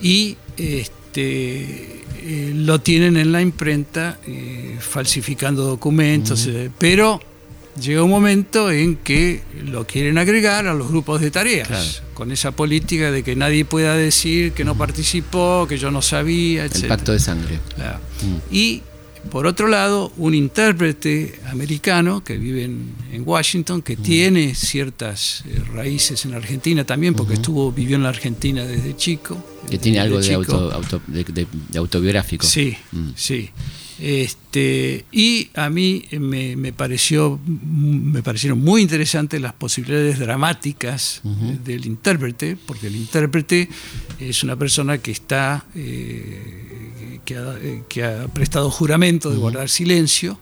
[0.02, 6.48] y este, eh, lo tienen en la imprenta eh, falsificando documentos,
[6.78, 7.22] pero
[7.80, 12.52] llega un momento en que lo quieren agregar a los grupos de tareas, con esa
[12.52, 16.84] política de que nadie pueda decir que no participó, que yo no sabía, etc.
[16.84, 17.56] El pacto de sangre.
[17.56, 18.54] Mm.
[18.56, 18.84] Y
[19.30, 22.92] por otro lado, un intérprete americano que vive en,
[23.24, 28.66] Washington, que tiene ciertas eh, raíces en Argentina también, porque estuvo vivió en la Argentina
[28.66, 29.38] desde chico.
[29.70, 31.48] Que tiene algo de,
[31.78, 32.48] autobiográfico.
[32.48, 33.10] Sí, mm.
[33.16, 33.52] sí.
[34.02, 41.22] Este, y a mí me, pareció, me parecieron muy interesantes las posibilidades dramáticas
[41.64, 43.70] del intérprete, porque el intérprete
[44.20, 46.71] es una persona que está eh,
[47.28, 50.40] eh, que, ha, prestado juramento de guardar silencio,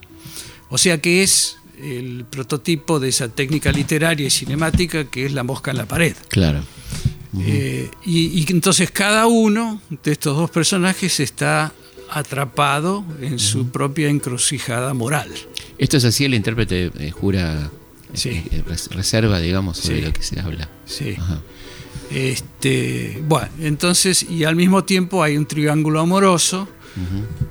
[0.68, 5.42] o sea que es el prototipo de esa técnica literaria y cinemática que es la
[5.42, 6.14] mosca en la pared.
[6.28, 6.62] Claro.
[7.38, 11.72] Eh, y, y, entonces cada uno de estos dos personajes está
[12.10, 15.30] atrapado en su propia encrucijada moral.
[15.78, 17.70] Esto es así, el intérprete eh, jura
[18.24, 20.68] eh, reserva, digamos, sobre lo que se habla.
[20.84, 21.16] Sí.
[22.10, 26.68] Este, bueno, entonces, y al mismo tiempo hay un triángulo amoroso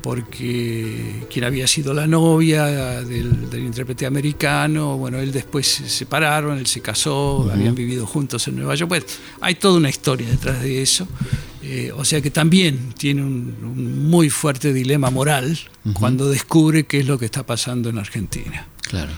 [0.02, 6.68] porque quien había sido la novia del, intérprete americano, bueno, él después se separaron, él
[6.68, 8.90] se casó, habían vivido juntos en Nueva York.
[8.90, 9.06] Pues
[9.42, 11.08] hay toda una historia detrás de eso.
[11.62, 15.60] Eh, o sea que también tiene un, muy fuerte dilema moral
[15.94, 18.68] cuando descubre qué es lo que está pasando en Argentina.
[18.82, 19.12] Claro.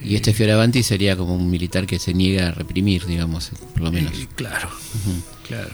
[0.00, 3.92] Y este Fioravanti sería como un militar que se niega a reprimir, digamos, por lo
[3.92, 4.12] menos.
[4.36, 4.68] Claro,
[5.46, 5.70] claro.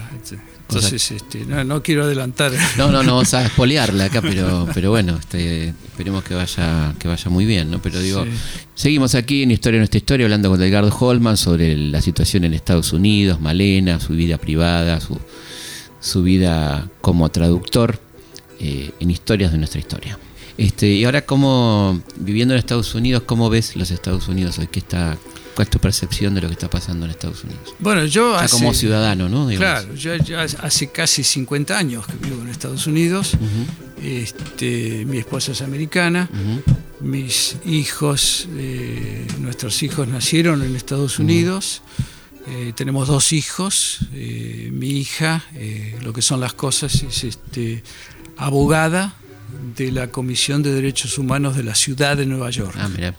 [0.69, 2.53] Entonces, este, no, quiero adelantar.
[2.79, 7.09] No, no, no vamos a espolearla acá, pero, pero bueno, este, esperemos que vaya, que
[7.09, 7.83] vaya muy bien, ¿no?
[7.83, 8.25] Pero digo,
[8.75, 12.55] seguimos aquí en Historia de nuestra historia hablando con Delgado Holman sobre la situación en
[12.55, 15.19] Estados Unidos, Malena, su vida privada, su,
[16.01, 18.01] su vida como traductor
[18.61, 20.19] eh, en historias de nuestra historia.
[20.59, 24.67] Este, y ahora, como viviendo en Estados Unidos, ¿cómo ves los Estados Unidos hoy?
[24.67, 25.17] ¿Qué está,
[25.55, 27.75] ¿Cuál es tu percepción de lo que está pasando en Estados Unidos?
[27.79, 29.49] Bueno, yo como ciudadano, ¿no?
[29.57, 33.33] Claro, yo, hace casi 50 años que vivo en Estados Unidos.
[34.03, 36.29] este, mi esposa es americana.
[37.01, 41.83] Mis hijos, eh, nuestros hijos nacieron en Estados Unidos.
[42.47, 43.99] Eh, tenemos dos hijos.
[44.15, 45.45] Eh, mi hija,
[46.03, 47.83] lo que son las cosas, es este,
[48.37, 49.17] abogada
[49.77, 52.75] de la Comisión de Derechos Humanos de la Ciudad de Nueva York.
[52.79, 53.15] Ah, mira.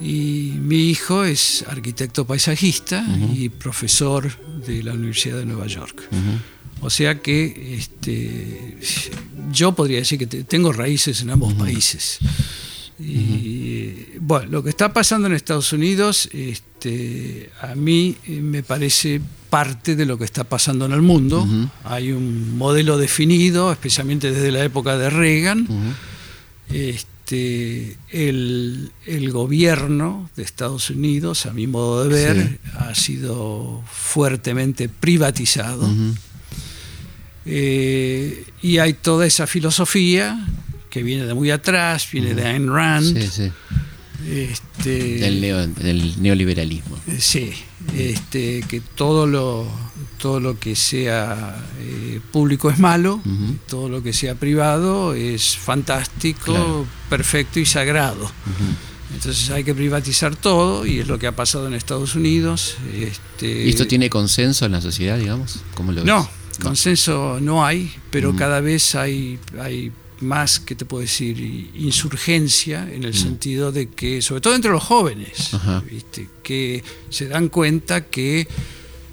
[0.00, 3.04] Y mi hijo es arquitecto paisajista
[3.34, 4.30] y profesor
[4.66, 6.08] de la Universidad de Nueva York.
[6.80, 8.78] O sea que este,
[9.52, 12.18] yo podría decir que tengo raíces en ambos países.
[12.98, 19.20] Y bueno, lo que está pasando en Estados Unidos, este, a mí eh, me parece
[19.52, 21.46] parte de lo que está pasando en el mundo.
[21.84, 25.68] Hay un modelo definido, especialmente desde la época de Reagan.
[26.70, 28.90] este, el,
[29.30, 35.86] gobierno de Estados Unidos, a mi modo de ver, ha sido fuertemente privatizado.
[37.44, 40.48] Eh, y hay toda esa filosofía
[40.88, 43.18] que viene de muy atrás, viene de Ayn Rand.
[44.32, 46.96] Este, del, neoliberalismo.
[47.06, 47.52] Eh, sí,
[47.94, 49.68] este, que todo lo,
[50.18, 53.20] todo lo que sea eh, público es malo,
[53.68, 58.30] todo lo que sea privado es fantástico, perfecto y sagrado.
[59.14, 62.76] Entonces hay que privatizar todo y es lo que ha pasado en Estados Unidos.
[62.94, 65.60] Este, ¿Y esto tiene consenso en la sociedad, digamos?
[65.74, 66.26] ¿Cómo lo no,
[66.62, 69.92] consenso no hay, pero cada vez hay, hay
[70.22, 71.38] más, que te puedo decir,
[71.74, 73.14] insurgencia, en el mm.
[73.14, 75.50] sentido de que, sobre todo entre los jóvenes,
[76.42, 78.48] que se dan cuenta que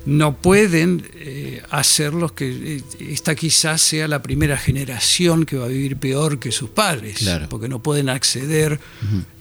[0.06, 5.66] no pueden eh, hacer los que eh, esta quizás sea la primera generación que va
[5.66, 8.80] a vivir peor que sus padres, porque no pueden acceder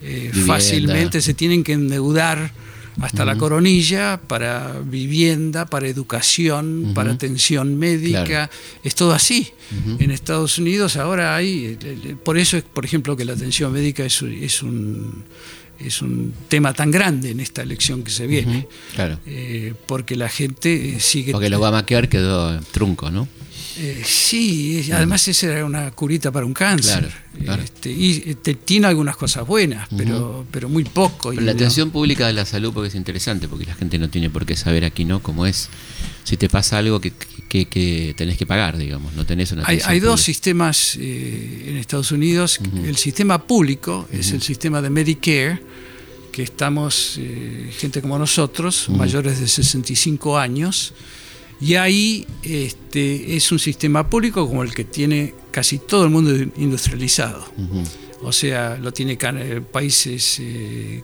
[0.03, 2.53] eh, fácilmente, se tienen que endeudar
[3.01, 8.51] hasta la coronilla para vivienda, para educación, para atención médica.
[8.83, 9.53] Es todo así.
[9.99, 11.79] En Estados Unidos ahora hay,
[12.25, 15.25] por eso es, por ejemplo, que la atención médica es, es un
[15.79, 18.67] es un tema tan grande en esta elección que se viene.
[18.95, 19.21] claro.
[19.27, 21.33] Eh, porque la gente sigue.
[21.33, 23.29] Porque lo va a quedar quedó trunco, ¿no?
[23.81, 27.09] Eh, sí, además esa era una curita para un cáncer.
[27.63, 31.33] Este, y este, tiene algunas cosas buenas, pero, pero muy poco.
[31.33, 34.45] la atención pública de la salud porque es interesante, porque la gente no tiene por
[34.45, 35.23] qué saber aquí, ¿no?
[35.23, 35.69] Cómo es.
[36.25, 37.13] Si te pasa algo que,
[37.49, 42.11] que, tenés que pagar, digamos, no tenés una Hay, hay dos sistemas eh, en Estados
[42.11, 42.59] Unidos.
[42.85, 45.63] El sistema público es el sistema de Medicare,
[46.33, 50.93] que estamos, eh, gente como nosotros, mayores de 65 años,
[51.61, 56.31] y ahí este, es un sistema público como el que tiene casi todo el mundo
[56.57, 57.45] industrializado.
[58.23, 59.17] o sea, lo tiene
[59.61, 60.41] países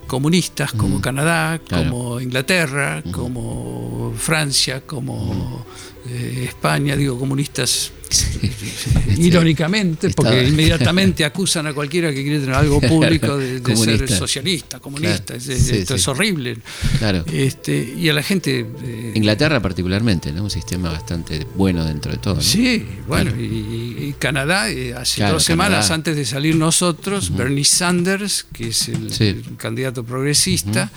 [0.06, 5.64] comunistas como Canadá, como Inglaterra, como Francia, como
[6.08, 7.92] España, digo comunistas
[9.18, 15.34] irónicamente, porque inmediatamente acusan a cualquiera que quiere tener algo público de, ser socialista, comunista.
[15.34, 16.58] esto es horrible.
[16.98, 17.24] Claro.
[17.32, 18.66] Este, y a la gente.
[18.82, 20.44] Eh, Inglaterra, particularmente, ¿no?
[20.44, 22.40] un sistema bastante bueno dentro de todo.
[22.40, 28.68] Sí, bueno, y, Canadá, eh, hace dos semanas antes de salir nosotros, Bernie Sanders, que
[28.68, 30.90] es el, candidato progresista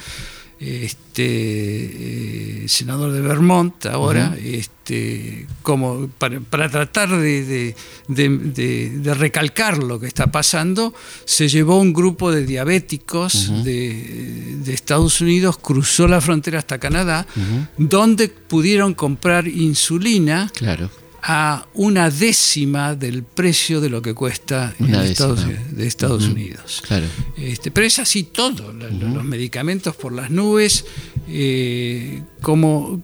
[0.60, 7.76] este, eh, senador de Vermont ahora, este, como para, tratar de,
[9.18, 10.94] recalcar lo que está pasando,
[11.26, 17.26] se llevó un grupo de diabéticos de, Estados Unidos, cruzó la frontera hasta Canadá,
[17.78, 20.52] donde pudieron comprar insulina.
[20.54, 20.90] Claro
[21.30, 26.82] a una décima del precio de lo que cuesta en Estados, de Estados Unidos.
[26.88, 27.06] Claro.
[27.36, 30.86] Este, pero es así todo, los medicamentos por las nubes,
[31.28, 33.04] eh, como,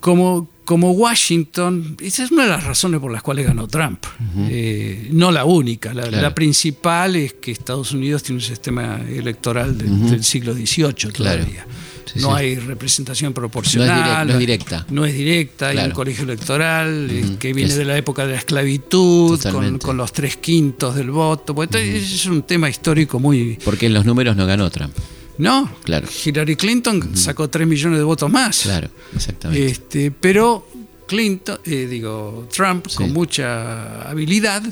[0.00, 4.04] como, como Washington, esa es una de las razones por las cuales ganó Trump,
[4.48, 10.24] eh, no la única, la, principal es que Estados Unidos tiene un sistema electoral del
[10.24, 11.64] siglo XVIII todavía
[12.16, 14.26] no hay representación proporcional.
[14.26, 14.86] No es, directa.
[14.90, 18.38] No es directa, hay un colegio electoral eh, que viene de la época de la
[18.38, 19.40] esclavitud,
[19.80, 21.54] con, los tres quintos del voto.
[21.54, 23.58] Pues, es un tema histórico muy...
[23.64, 24.94] Porque en los números no ganó Trump.
[25.38, 26.08] No, claro.
[26.24, 28.62] Hillary Clinton sacó 3 millones de votos más.
[28.62, 29.66] Claro, exactamente.
[29.66, 30.66] Este, pero
[31.08, 34.62] Clinton, eh, digo, Trump, con mucha habilidad,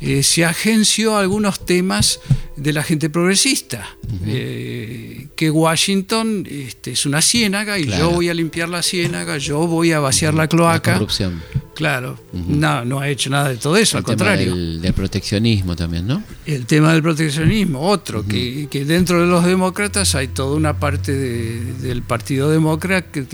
[0.00, 2.18] eh, se agenció algunos temas
[2.56, 8.34] de la gente progresista, eh, que Washington este, es una ciénaga y yo voy a
[8.34, 10.92] limpiar la ciénaga, yo voy a vaciar la cloaca.
[10.92, 11.42] La corrupción.
[11.74, 14.54] Claro, no, no ha hecho nada de todo eso, al contrario.
[14.54, 16.22] Del, del, proteccionismo también, ¿no?
[16.46, 22.02] El tema del proteccionismo, otro, que, dentro de los demócratas hay toda una parte del
[22.02, 23.26] Partido Demócrata que,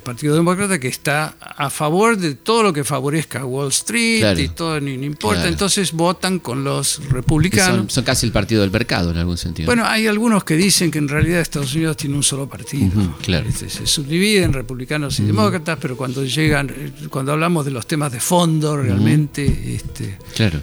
[0.00, 4.80] Partido Demócrata que está a favor de todo lo que favorezca Wall Street y todo,
[4.80, 5.46] ni, importa.
[5.46, 7.92] Entonces votan con los republicanos.
[7.92, 9.66] Son, casi el partido del mercado en algún sentido.
[9.66, 12.90] Bueno, hay algunos que dicen que en realidad Estados Unidos tiene un solo partido.
[13.22, 13.48] claro.
[13.48, 18.12] Este, se subdividen republicanos y demócratas, pero cuando llegan, eh, cuando hablamos de los temas
[18.12, 20.60] de fondo realmente, este, claro.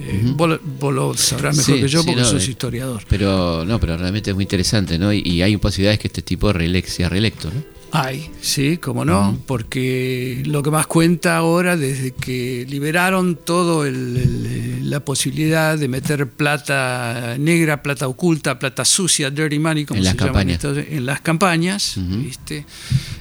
[0.00, 0.60] Eh, vos,
[0.94, 3.02] lo sabrás mejor que yo porque sos eh, historiador.
[3.08, 5.12] Pero no, pero realmente es muy interesante, ¿no?
[5.12, 6.52] Y, hay posibilidades que este tipo
[6.86, 7.73] sea reelecto, ¿no?
[7.96, 14.98] Hay, sí, como no, porque lo que más cuenta ahora, desde que liberaron todo la
[14.98, 20.16] posibilidad de meter plata negra, plata oculta, plata sucia, dirty money, como en se las
[20.16, 20.60] campañas.
[20.60, 21.96] Llama, en las campañas,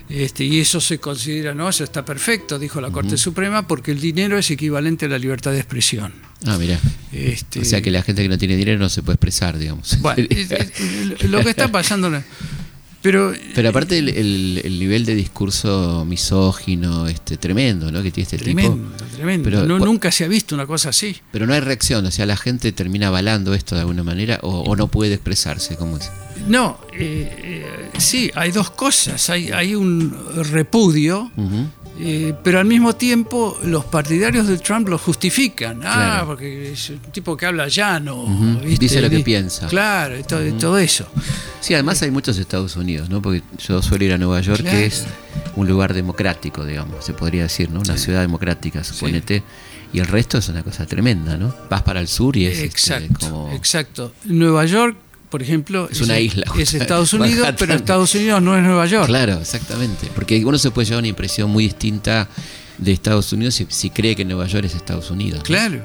[0.09, 3.99] Este, y eso se considera, no, eso está perfecto, dijo la Corte Suprema, porque el
[3.99, 6.13] dinero es equivalente a la libertad de expresión.
[6.47, 6.79] Ah, mira.
[7.11, 9.99] Este, o sea que la gente que no tiene dinero no se puede expresar, digamos.
[10.01, 10.27] Bueno,
[11.29, 12.11] lo que está pasando...
[13.03, 18.01] Pero, pero aparte el, nivel de discurso misógino este tremendo, ¿no?
[18.01, 19.15] Que tiene este tremendo, tipo.
[19.17, 21.17] Tremendo, Pero, no, nunca se ha visto una cosa así.
[21.29, 24.73] Pero no hay reacción, o sea, la gente termina avalando esto de alguna manera o,
[24.77, 26.09] no puede expresarse, ¿cómo es?
[26.47, 29.29] No, eh, eh, sí, hay dos cosas.
[29.29, 30.15] Hay, hay un
[30.51, 31.29] repudio
[31.99, 35.81] eh, pero al mismo tiempo los partidarios de Trump lo justifican.
[35.83, 38.25] Ah, porque es un tipo que habla llano.
[38.79, 39.67] Dice lo que piensa.
[39.67, 41.07] Claro, todo, todo, eso.
[41.59, 43.21] Sí, además hay muchos Estados Unidos, ¿no?
[43.21, 45.05] Porque yo suelo ir a Nueva York, que es
[45.55, 47.81] un lugar democrático, digamos, se podría decir, ¿no?
[47.81, 49.43] Una ciudad democrática, suponete.
[49.93, 51.53] Y el resto es una cosa tremenda, ¿no?
[51.69, 54.13] Vas para el sur y es este, exacto, Exacto.
[54.25, 54.97] Nueva York
[55.33, 56.45] por ejemplo, es una isla.
[56.59, 59.07] Es Estados Unidos, pero Estados Unidos no es Nueva York.
[59.07, 60.07] Claro, exactamente.
[60.13, 62.29] Porque uno se puede llevar una impresión muy distinta
[62.77, 65.41] de Estados Unidos si, cree que Nueva York es Estados Unidos.
[65.41, 65.81] Claro,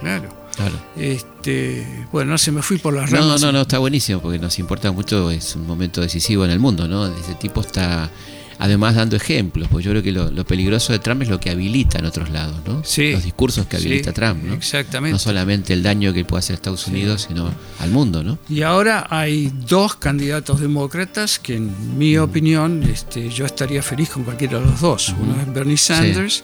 [0.00, 0.28] claro.
[0.56, 0.74] Claro.
[0.96, 3.40] Este, bueno, no se me fui por las ramas.
[3.40, 6.58] No, no, no, está buenísimo porque nos importa mucho, es un momento decisivo en el
[6.58, 7.06] mundo, ¿no?
[7.06, 8.10] Ese tipo está
[8.58, 11.98] además dando ejemplos, porque yo creo que lo, peligroso de Trump es lo que habilita
[11.98, 12.82] en otros lados, ¿no?
[12.84, 14.54] Sí, Los discursos que habilita Trump, ¿no?
[14.54, 15.12] Exactamente.
[15.12, 17.50] No solamente el daño que puede hacer Estados Unidos, sino
[17.80, 18.38] al mundo, ¿no?
[18.48, 24.24] Y ahora hay dos candidatos demócratas que, en mi opinión, este, yo estaría feliz con
[24.24, 25.14] cualquiera de los dos.
[25.20, 26.42] Uno es Bernie Sanders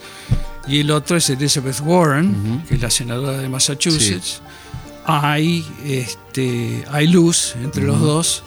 [0.67, 4.41] y el otro es Elizabeth Warren, que es la senadora de Massachusetts.
[5.07, 8.43] Hay, este, hay luz entre los dos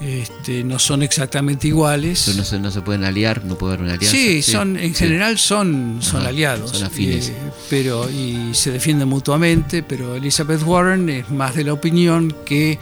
[0.00, 2.34] este, no son exactamente iguales.
[2.36, 4.16] no se, no se pueden aliar, no puede haber una alianza.
[4.16, 6.70] Sí, son, en general son, son aliados.
[6.70, 7.30] Son afines.
[7.30, 7.34] Eh,
[7.68, 12.78] pero, y se defienden mutuamente, pero Elizabeth Warren es más de la opinión que,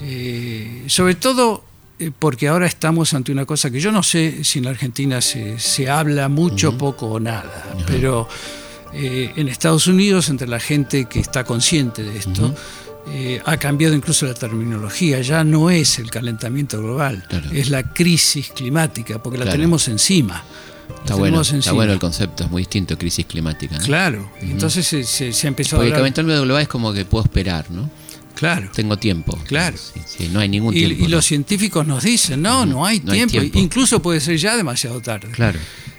[0.00, 1.64] eh, sobre todo
[1.98, 5.20] eh, porque ahora estamos ante una cosa que yo no sé si en la Argentina
[5.20, 8.26] se, se habla mucho, poco o nada, pero
[8.94, 12.54] eh, en Estados Unidos, entre la gente que está consciente de esto,
[13.08, 15.20] eh, ha cambiado incluso la terminología.
[15.20, 20.44] Ya no es el calentamiento global, es la crisis climática, porque la tenemos encima.
[21.02, 23.78] Está bueno, está bueno el concepto, es muy distinto, crisis climática.
[23.78, 26.06] Claro, entonces se, se, ha empezado Porque a hablar...
[26.08, 27.90] el calentamiento global es como que puedo esperar, ¿no?
[28.34, 28.70] Claro.
[28.74, 29.38] Tengo tiempo.
[29.46, 29.76] Claro.
[30.32, 31.04] no hay ningún tiempo.
[31.04, 33.38] Y, los científicos nos dicen, no, no, hay, tiempo.
[33.58, 35.30] Incluso puede ser ya demasiado tarde.
[35.30, 35.58] Claro.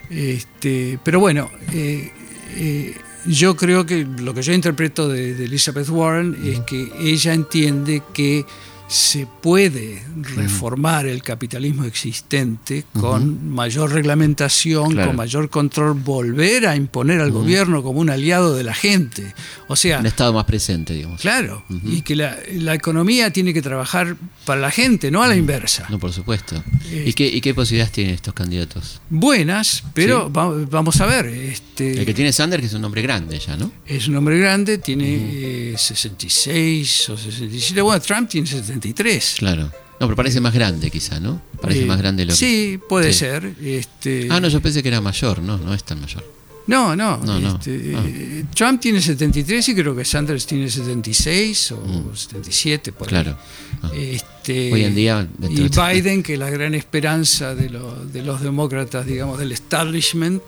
[0.09, 2.11] Este, pero bueno, eh,
[2.55, 2.95] eh,
[3.25, 8.45] yo creo que lo que yo interpreto de, Elizabeth Warren es que ella entiende que
[8.87, 10.03] se puede
[10.35, 17.81] reformar el capitalismo existente con mayor reglamentación, con mayor control, volver a imponer al gobierno
[17.81, 19.33] como un aliado de la gente.
[19.67, 21.19] O sea, un estado más presente, digamos.
[21.21, 25.87] Claro, y que la, economía tiene que trabajar para la gente, no a la inversa.
[25.89, 26.63] No, por supuesto.
[26.91, 29.01] ¿Y, qué, ¿Y, qué, posibilidades tienen estos candidatos?
[29.09, 31.55] Buenas, pero vamos a ver.
[31.75, 33.69] Este, el que tiene Sanders que es un hombre grande ya, ¿no?
[33.85, 37.81] Es un hombre grande, tiene 66 eh, o 67.
[37.81, 39.03] Bueno, Trump tiene 70
[39.37, 39.63] Claro.
[39.99, 41.41] No, pero parece más grande quizá, ¿no?
[41.61, 43.55] Parece eh, más grande lo Sí, puede ser.
[43.61, 44.29] Este...
[44.29, 46.23] Ah, no, yo pensé que era mayor, no, no es tan mayor.
[46.67, 47.19] No, no.
[47.57, 52.93] Este, eh, Trump tiene 73 y creo que Sanders tiene 76 o 77, mm.
[52.93, 53.37] por Claro.
[53.83, 53.91] Ah.
[53.93, 55.27] Este, Hoy en día.
[55.49, 57.69] Y Biden, que es la gran esperanza de,
[58.11, 60.41] de los demócratas, digamos, del establishment.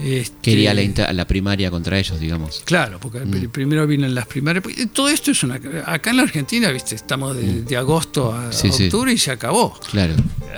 [0.00, 2.62] Este, Quería la, la, primaria contra ellos, digamos.
[2.64, 3.50] Claro, porque mm.
[3.50, 4.64] primero vienen las primarias.
[4.64, 5.60] Pues, todo esto es una.
[5.86, 7.78] Acá en la Argentina, viste, estamos de, mm.
[7.78, 9.78] agosto a, octubre y se acabó.
[9.90, 10.14] Claro.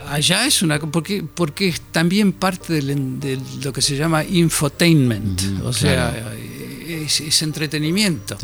[0.09, 0.79] Allá es una.
[0.79, 5.43] Porque, porque es también parte de lo que se llama infotainment.
[5.63, 6.35] o sea
[7.07, 8.37] es, entretenimiento.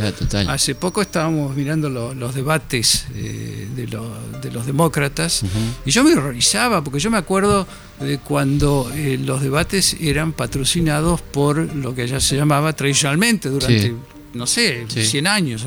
[0.48, 5.42] Hace poco estábamos mirando los debates eh, de, los demócratas
[5.84, 7.66] y yo me horrorizaba porque yo me acuerdo
[8.00, 13.94] de cuando eh, los debates eran patrocinados por lo que ya se llamaba tradicionalmente durante,
[14.34, 15.66] no sé, 100 años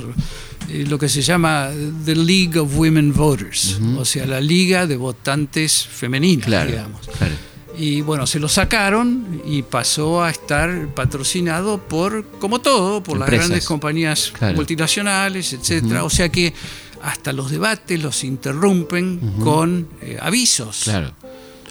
[0.70, 1.70] eh, lo que se llama
[2.06, 7.08] The League of Women Voters, o sea, la Liga de Votantes Femeninas, digamos.
[7.18, 7.36] Claro.
[7.78, 13.30] Y bueno, se lo sacaron y pasó a estar patrocinado por, como todo, por las
[13.30, 16.04] grandes compañías multinacionales, etcétera.
[16.04, 16.54] O sea que
[17.02, 20.82] hasta los debates los interrumpen con eh, avisos.
[20.86, 21.14] Claro.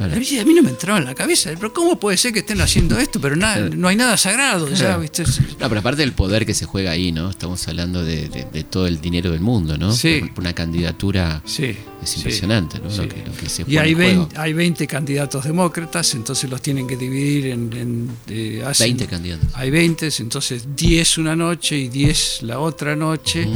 [0.00, 2.98] A, mí, no me entraba en la cabeza, pero ¿cómo puede ser que estén haciendo
[2.98, 3.20] esto?
[3.20, 4.68] Pero no hay nada sagrado.
[4.68, 7.30] No, pero aparte del poder que se juega ahí, ¿no?
[7.30, 9.92] Estamos hablando de, todo el dinero del mundo, ¿no?
[9.92, 10.22] Sí.
[10.36, 11.76] Una candidatura sí.
[12.02, 12.88] es impresionante, ¿no?
[12.90, 17.46] Lo que, se y hay 20, hay 20 candidatos demócratas, entonces los tienen que dividir
[17.46, 18.10] en...
[18.26, 19.48] 20 candidatos.
[19.54, 23.48] Hay 20, entonces 10 una noche y 10 la otra noche.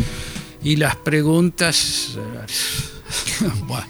[0.62, 2.18] Y las preguntas...
[3.66, 3.86] bueno,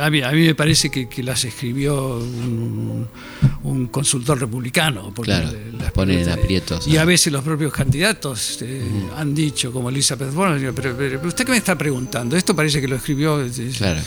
[0.00, 5.12] a mí, me parece que, las escribió un, consultor republicano.
[5.14, 5.32] Porque
[5.78, 6.86] las ponen en aprietos.
[6.86, 8.82] Y a veces los propios candidatos eh,
[9.16, 12.36] han dicho, como Elizabeth Warren, pero, pero, ¿usted qué me está preguntando?
[12.36, 13.44] Esto parece que lo escribió.
[13.76, 14.00] Claro.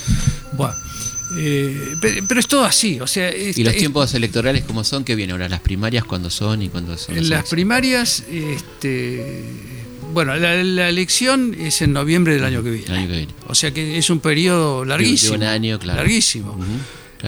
[0.54, 0.76] Bueno.
[1.38, 1.96] Eh,
[2.28, 3.34] pero, es todo así, o sea...
[3.34, 5.06] ¿Y los tiempos electorales cómo son?
[5.06, 5.48] ¿Qué viene ahora?
[5.48, 7.16] ¿Las primarias cuándo son y cuándo son?
[7.16, 9.71] Las, las primarias, este,
[10.14, 13.28] bueno, la, elección es en noviembre del año que viene.
[13.48, 15.36] O sea que es un periodo larguísimo.
[15.36, 16.00] un año, claro.
[16.00, 16.58] Larguísimo.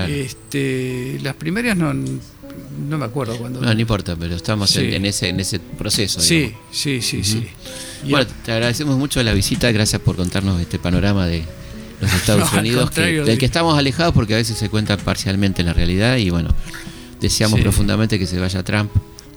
[0.07, 3.61] este, las primarias no, no me acuerdo cuándo.
[3.61, 6.19] No, no importa, pero estamos en, ese, en ese proceso.
[6.19, 7.47] Sí, sí, sí, sí.
[8.09, 11.43] Bueno, te agradecemos mucho la visita, gracias por contarnos este panorama de
[12.01, 15.73] los Estados Unidos, del que estamos alejados porque a veces se cuenta parcialmente en la
[15.73, 16.49] realidad y bueno,
[17.21, 18.91] deseamos profundamente que se vaya Trump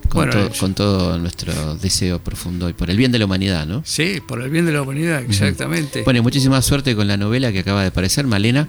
[0.09, 3.83] con, todo, nuestro deseo profundo y por el bien de la humanidad, ¿no?
[3.85, 6.03] Sí, por el bien de la humanidad, exactamente.
[6.03, 8.69] Bueno, muchísima suerte con la novela que acaba de aparecer, Malena,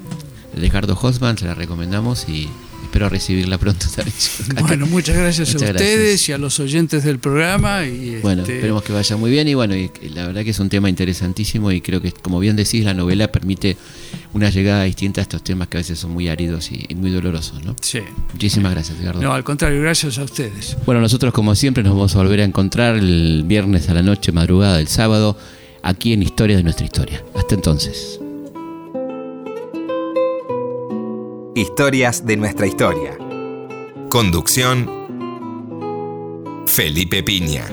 [0.53, 2.49] de Ricardo Hosman, se la recomendamos y
[2.83, 4.15] espero recibirla pronto también.
[4.67, 7.85] Bueno, muchas gracias a ustedes y a los oyentes del programa.
[7.85, 10.59] Y bueno, este, esperemos que vaya muy bien y bueno, y la verdad que es
[10.59, 13.77] un tema interesantísimo y creo que, como bien decís, la novela permite
[14.33, 17.63] una llegada distinta a estos temas que a veces son muy áridos y, muy dolorosos,
[17.63, 17.75] ¿no?
[17.81, 17.99] Sí.
[18.33, 19.21] Muchísimas gracias, Edgardo.
[19.21, 20.77] No, al contrario, gracias a ustedes.
[20.85, 24.31] Bueno, nosotros como siempre nos vamos a volver a encontrar el viernes a la noche,
[24.31, 25.37] madrugada del sábado,
[25.83, 27.23] aquí en Historia de nuestra historia.
[27.35, 28.19] Hasta entonces.
[31.57, 33.17] Historias de nuestra historia.
[34.11, 34.87] Conducción.
[36.67, 37.65] Felipe Piña.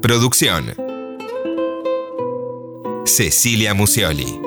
[0.00, 0.72] Producción.
[3.04, 4.40] Cecilia Musioli.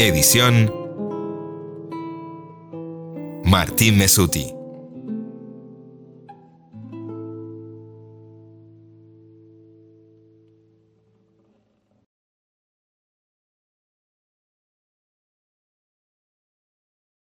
[0.00, 0.74] Edición.
[3.44, 4.61] Martín Mesuti.